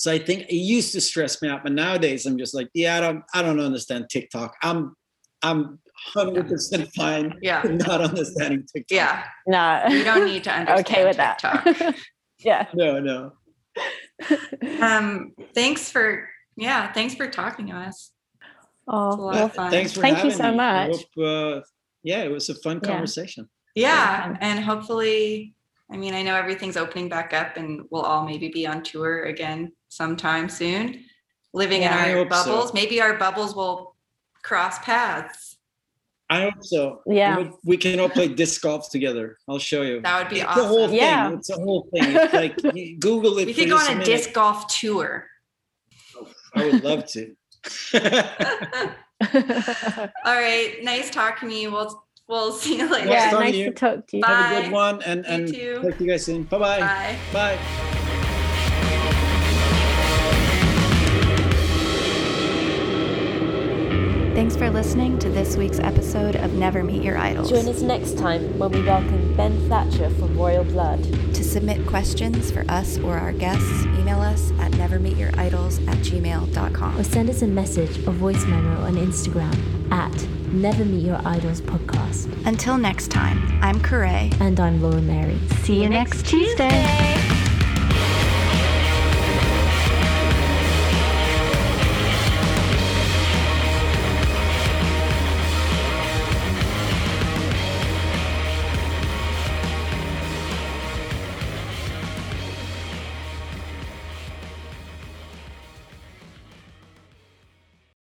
[0.00, 2.96] so I think it used to stress me out, but nowadays I'm just like, yeah,
[2.96, 4.56] I don't I don't understand TikTok.
[4.62, 4.96] I'm
[5.42, 5.78] I'm
[6.14, 8.96] 100 percent fine Yeah, not understanding TikTok.
[8.96, 9.24] yeah.
[9.46, 9.84] No.
[9.94, 11.64] You don't need to understand okay with TikTok.
[11.64, 11.96] that.
[12.38, 12.66] yeah.
[12.72, 13.32] No, no.
[14.80, 16.26] um, thanks for
[16.56, 18.12] yeah, thanks for talking to us.
[18.88, 19.70] Oh, It's a lot well, of fun.
[19.70, 20.56] Thanks for Thank you so me.
[20.56, 20.96] Much.
[21.14, 21.24] hope,
[21.58, 21.60] uh,
[22.02, 22.88] yeah, it was a fun Yeah.
[22.90, 23.50] conversation.
[23.74, 24.38] Yeah, fun.
[24.40, 25.54] and hopefully,
[25.92, 29.24] I mean, I know everything's opening back up, and we'll all maybe be on tour
[29.24, 31.04] again sometime soon,
[31.52, 32.44] living Yeah, in our hope so.
[32.52, 32.72] bubbles.
[32.74, 33.94] Maybe our bubbles will
[34.42, 35.58] cross paths.
[36.30, 37.02] I hope so.
[37.06, 37.38] Yeah.
[37.38, 39.36] We, we can all play disc golf together.
[39.48, 40.00] I'll show you.
[40.00, 40.90] That would be it's a whole awesome.
[40.92, 40.98] thing.
[41.00, 41.32] Yeah.
[41.32, 42.04] It's a whole thing.
[42.16, 42.56] It's like
[43.00, 43.46] Google it.
[43.46, 44.04] We for could go on a minute.
[44.06, 45.26] disc golf tour.
[46.16, 47.34] Oh, I would love to.
[50.24, 51.70] all right, nice talking to you.
[51.72, 53.08] We'll we'll see you later.
[53.08, 53.64] yeah, talking nice to you.
[53.66, 54.22] to talk to you.
[54.22, 54.28] Bye.
[54.30, 55.82] Have a good one, and You and too.
[55.82, 56.44] talk to you guys soon.
[56.44, 56.78] Bye-bye.
[56.80, 57.16] Bye.
[57.32, 57.99] Bye.
[64.40, 67.50] Thanks for listening to this week's episode of Never Meet Your Idols.
[67.50, 71.04] Join us next time when we welcome Ben Thatcher from Royal Blood.
[71.34, 76.98] To submit questions for us or our guests, email us at nevermeetyouridols at gmail.com.
[76.98, 81.60] Or send us a message or voice memo on Instagram at Never Meet Your Idols
[81.60, 82.34] Podcast.
[82.46, 84.34] Until next time, I'm Corray.
[84.40, 85.38] And I'm Laura Mary.
[85.64, 87.39] See you next Tuesday.